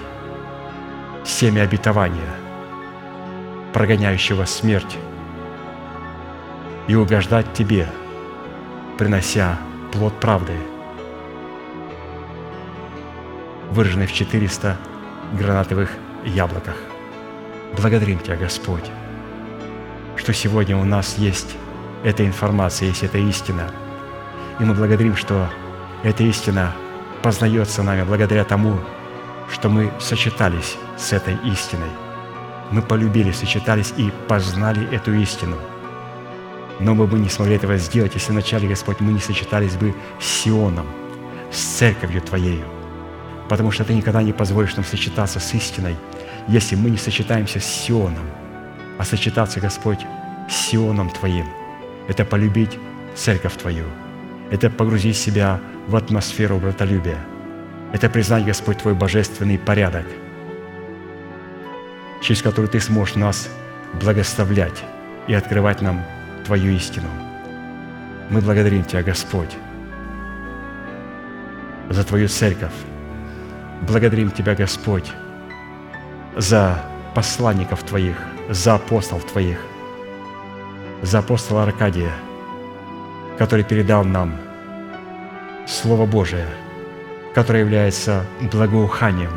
[1.23, 2.35] семя обетования,
[3.73, 4.97] прогоняющего смерть,
[6.87, 7.87] и угождать Тебе,
[8.97, 9.57] принося
[9.91, 10.53] плод правды,
[13.71, 14.77] выраженный в 400
[15.33, 15.89] гранатовых
[16.23, 16.75] яблоках.
[17.77, 18.89] Благодарим Тебя, Господь,
[20.15, 21.57] что сегодня у нас есть
[22.03, 23.69] эта информация, есть эта истина.
[24.59, 25.49] И мы благодарим, что
[26.03, 26.73] эта истина
[27.21, 28.79] познается нами благодаря тому,
[29.51, 31.89] что мы сочетались с этой истиной.
[32.71, 35.57] Мы полюбили, сочетались и познали эту истину.
[36.79, 40.25] Но мы бы не смогли этого сделать, если вначале, Господь, мы не сочетались бы с
[40.25, 40.87] Сионом,
[41.51, 42.65] с церковью Твоею.
[43.49, 45.95] Потому что Ты никогда не позволишь нам сочетаться с истиной,
[46.47, 48.25] если мы не сочетаемся с Сионом.
[48.97, 49.99] А сочетаться, Господь,
[50.49, 51.45] с Сионом Твоим–
[52.07, 52.77] это полюбить
[53.15, 53.85] церковь Твою,
[54.51, 57.19] это погрузить себя в атмосферу братолюбия–
[57.95, 60.05] это признать, Господь, Твой божественный порядок,
[62.21, 63.49] через который Ты сможешь нас
[64.01, 64.83] благословлять
[65.27, 66.03] и открывать нам
[66.45, 67.07] Твою истину.
[68.29, 69.57] Мы благодарим Тебя, Господь,
[71.89, 72.73] за Твою церковь.
[73.81, 75.11] Благодарим Тебя, Господь,
[76.35, 76.83] за
[77.15, 78.15] посланников Твоих,
[78.49, 79.57] за апостолов Твоих,
[81.01, 82.11] за апостола Аркадия,
[83.37, 84.35] который передал нам
[85.67, 86.47] Слово Божие,
[87.33, 89.31] которое является благоуханием,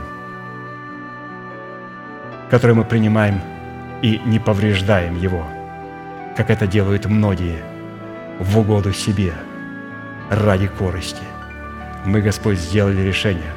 [2.51, 3.41] которое мы принимаем
[4.03, 5.47] и не повреждаем его,
[6.39, 7.59] как это делают многие
[8.39, 9.35] в угоду себе,
[10.31, 11.25] ради корости.
[12.05, 13.53] Мы, Господь, сделали решение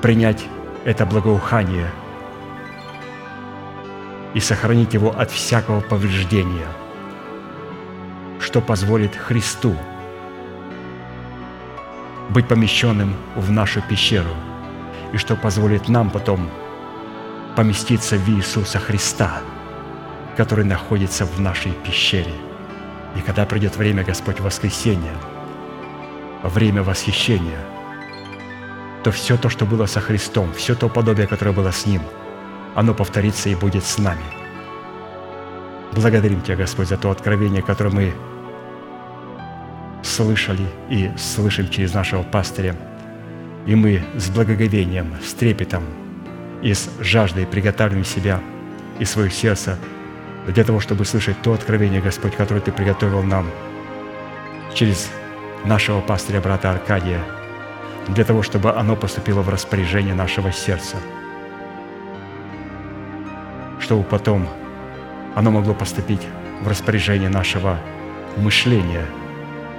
[0.00, 0.44] принять
[0.84, 1.88] это благоухание
[4.34, 6.66] и сохранить его от всякого повреждения,
[8.40, 9.76] что позволит Христу
[12.30, 14.34] быть помещенным в нашу пещеру
[15.12, 16.50] и что позволит нам потом
[17.54, 19.40] поместиться в Иисуса Христа,
[20.36, 22.32] который находится в нашей пещере.
[23.16, 25.14] И когда придет время, Господь, воскресения,
[26.42, 27.58] время восхищения,
[29.04, 32.02] то все то, что было со Христом, все то подобие, которое было с Ним,
[32.74, 34.24] оно повторится и будет с нами.
[35.92, 38.14] Благодарим Тебя, Господь, за то откровение, которое мы
[40.02, 42.74] слышали и слышим через нашего пастыря.
[43.66, 45.84] И мы с благоговением, с трепетом
[46.62, 48.40] и с жаждой приготавливаем себя
[48.98, 49.78] и свое сердце
[50.46, 53.46] для того, чтобы слышать то откровение, Господь, которое Ты приготовил нам
[54.74, 55.10] через
[55.64, 57.20] нашего пастыря, брата Аркадия,
[58.08, 60.96] для того, чтобы оно поступило в распоряжение нашего сердца,
[63.80, 64.48] чтобы потом
[65.34, 66.26] оно могло поступить
[66.62, 67.78] в распоряжение нашего
[68.36, 69.06] мышления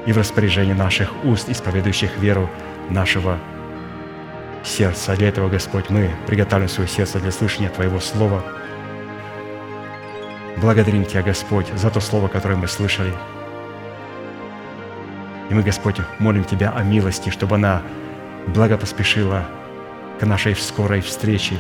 [0.06, 2.50] и в распоряжение наших уст, исповедующих веру
[2.90, 3.38] нашего
[4.64, 5.16] сердца.
[5.16, 8.44] Для этого, Господь, мы приготовим свое сердце для слышания Твоего Слова.
[10.58, 13.14] Благодарим Тебя, Господь, за то Слово, которое мы слышали.
[15.50, 17.82] И мы, Господь, молим Тебя о милости, чтобы она
[18.48, 19.46] благо поспешила
[20.20, 21.56] к нашей скорой встрече.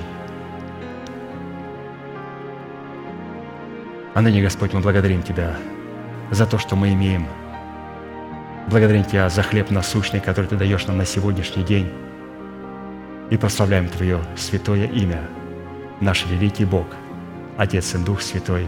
[4.13, 5.57] А ныне, Господь, мы благодарим Тебя
[6.31, 7.27] за то, что мы имеем.
[8.67, 11.91] Благодарим Тебя за хлеб насущный, который Ты даешь нам на сегодняшний день.
[13.31, 15.21] И прославляем Твое святое имя,
[15.99, 16.85] наш великий Бог,
[17.57, 18.67] Отец и Дух Святой.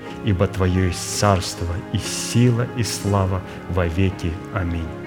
[0.25, 4.31] ибо Твое есть царство и сила и слава во веки.
[4.53, 5.00] Аминь.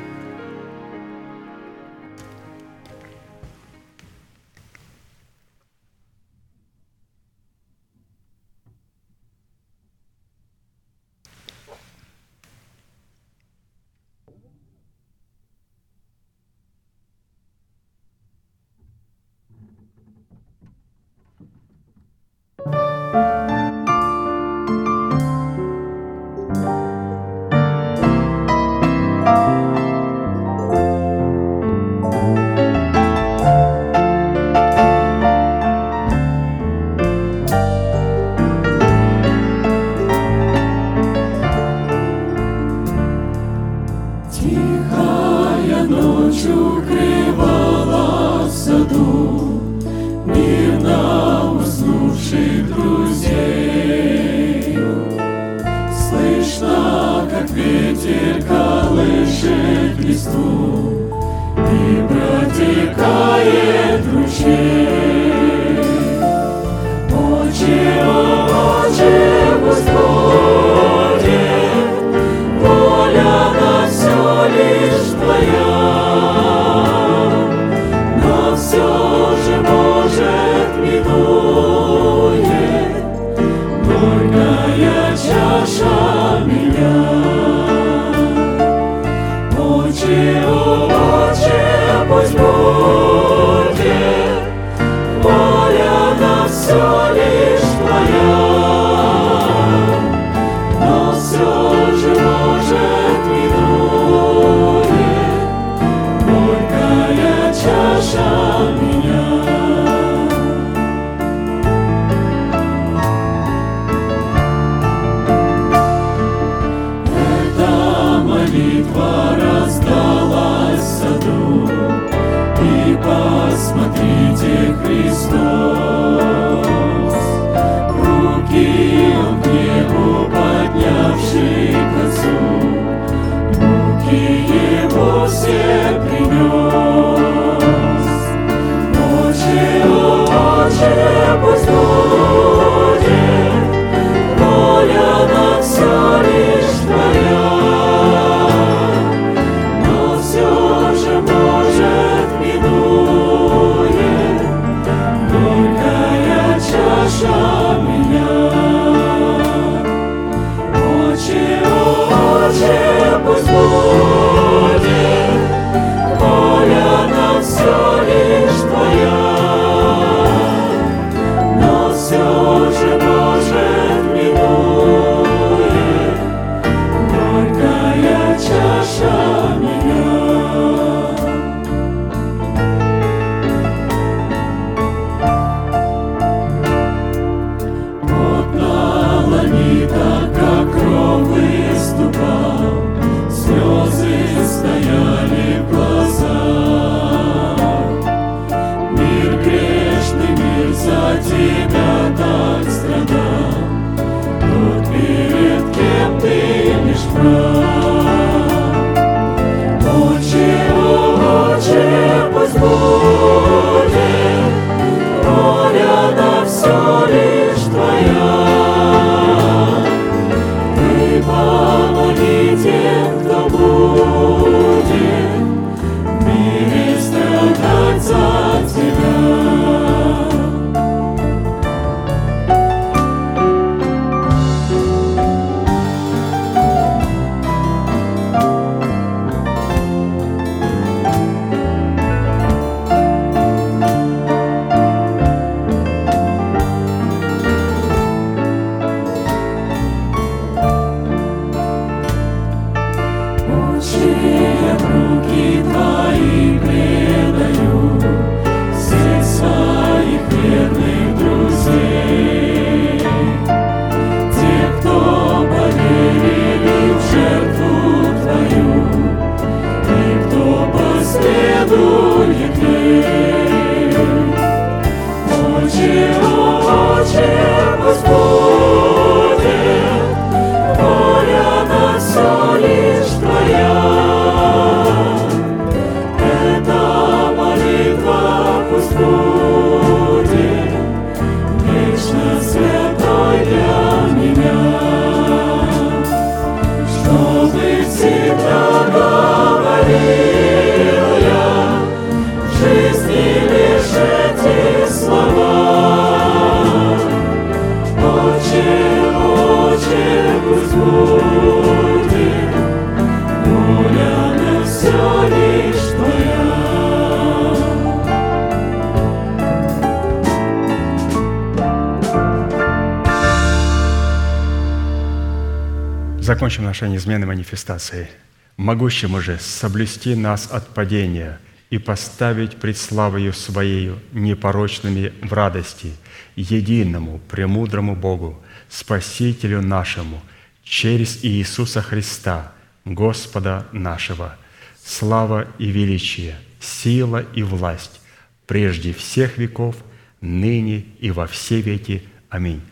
[326.74, 328.09] Закончим нашей неизменной манифестацией.
[328.56, 331.38] Могущему же соблюсти нас от падения
[331.70, 335.92] и поставить пред славою Своею непорочными в радости,
[336.34, 340.20] единому, премудрому Богу, Спасителю нашему,
[340.64, 342.52] через Иисуса Христа,
[342.84, 344.36] Господа нашего,
[344.84, 348.01] слава и величие, сила и власть,
[348.48, 349.76] прежде всех веков,
[350.20, 352.02] ныне и во все веки.
[352.30, 352.62] Аминь.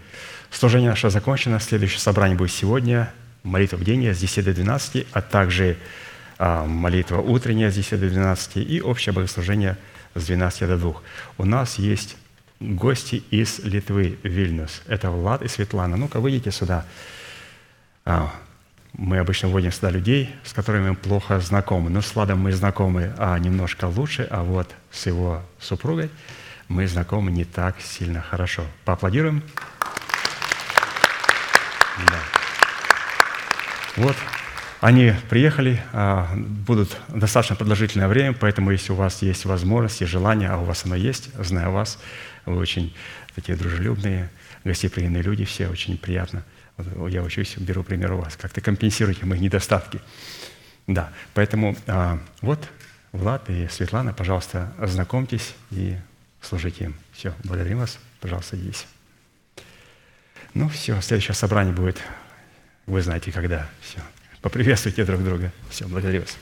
[0.51, 1.61] Служение наше закончено.
[1.61, 3.13] Следующее собрание будет сегодня.
[3.43, 5.77] Молитва бдения с 10 до 12, а также
[6.39, 9.77] а, молитва утренняя с 10 до 12 и общее богослужение
[10.15, 10.95] с 12 до 2.
[11.39, 12.17] У нас есть
[12.61, 14.83] гости из Литвы, Вильнюс.
[14.87, 15.97] Это Влад и Светлана.
[15.97, 16.85] Ну-ка, выйдите сюда.
[18.05, 18.33] А,
[18.95, 21.91] Мы обычно вводим сюда людей, с которыми мы плохо знакомы.
[21.91, 26.11] Но с Владом мы знакомы а, немножко лучше, а вот с его супругой
[26.69, 28.65] мы знакомы не так сильно хорошо.
[28.85, 29.43] Поаплодируем.
[31.99, 32.42] Да.
[33.97, 34.17] Вот,
[34.81, 40.49] они приехали, а, будут достаточно продолжительное время, поэтому если у вас есть возможность и желание,
[40.49, 41.99] а у вас оно есть, знаю вас,
[42.47, 42.95] вы очень
[43.35, 44.31] такие дружелюбные,
[44.65, 46.43] гостеприимные люди, все очень приятно.
[47.09, 50.01] Я учусь, беру пример у вас, как-то компенсируйте мои недостатки.
[50.87, 52.67] Да, поэтому а, вот
[53.13, 55.97] Влад и Светлана, пожалуйста, ознакомьтесь и
[56.41, 56.95] служите им.
[57.13, 58.87] Все, благодарим вас, пожалуйста, садитесь.
[60.55, 62.03] Ну все, следующее собрание будет,
[62.87, 63.69] вы знаете, когда.
[63.81, 63.99] Все,
[64.41, 65.53] поприветствуйте друг друга.
[65.71, 66.37] Все, благодарю вас.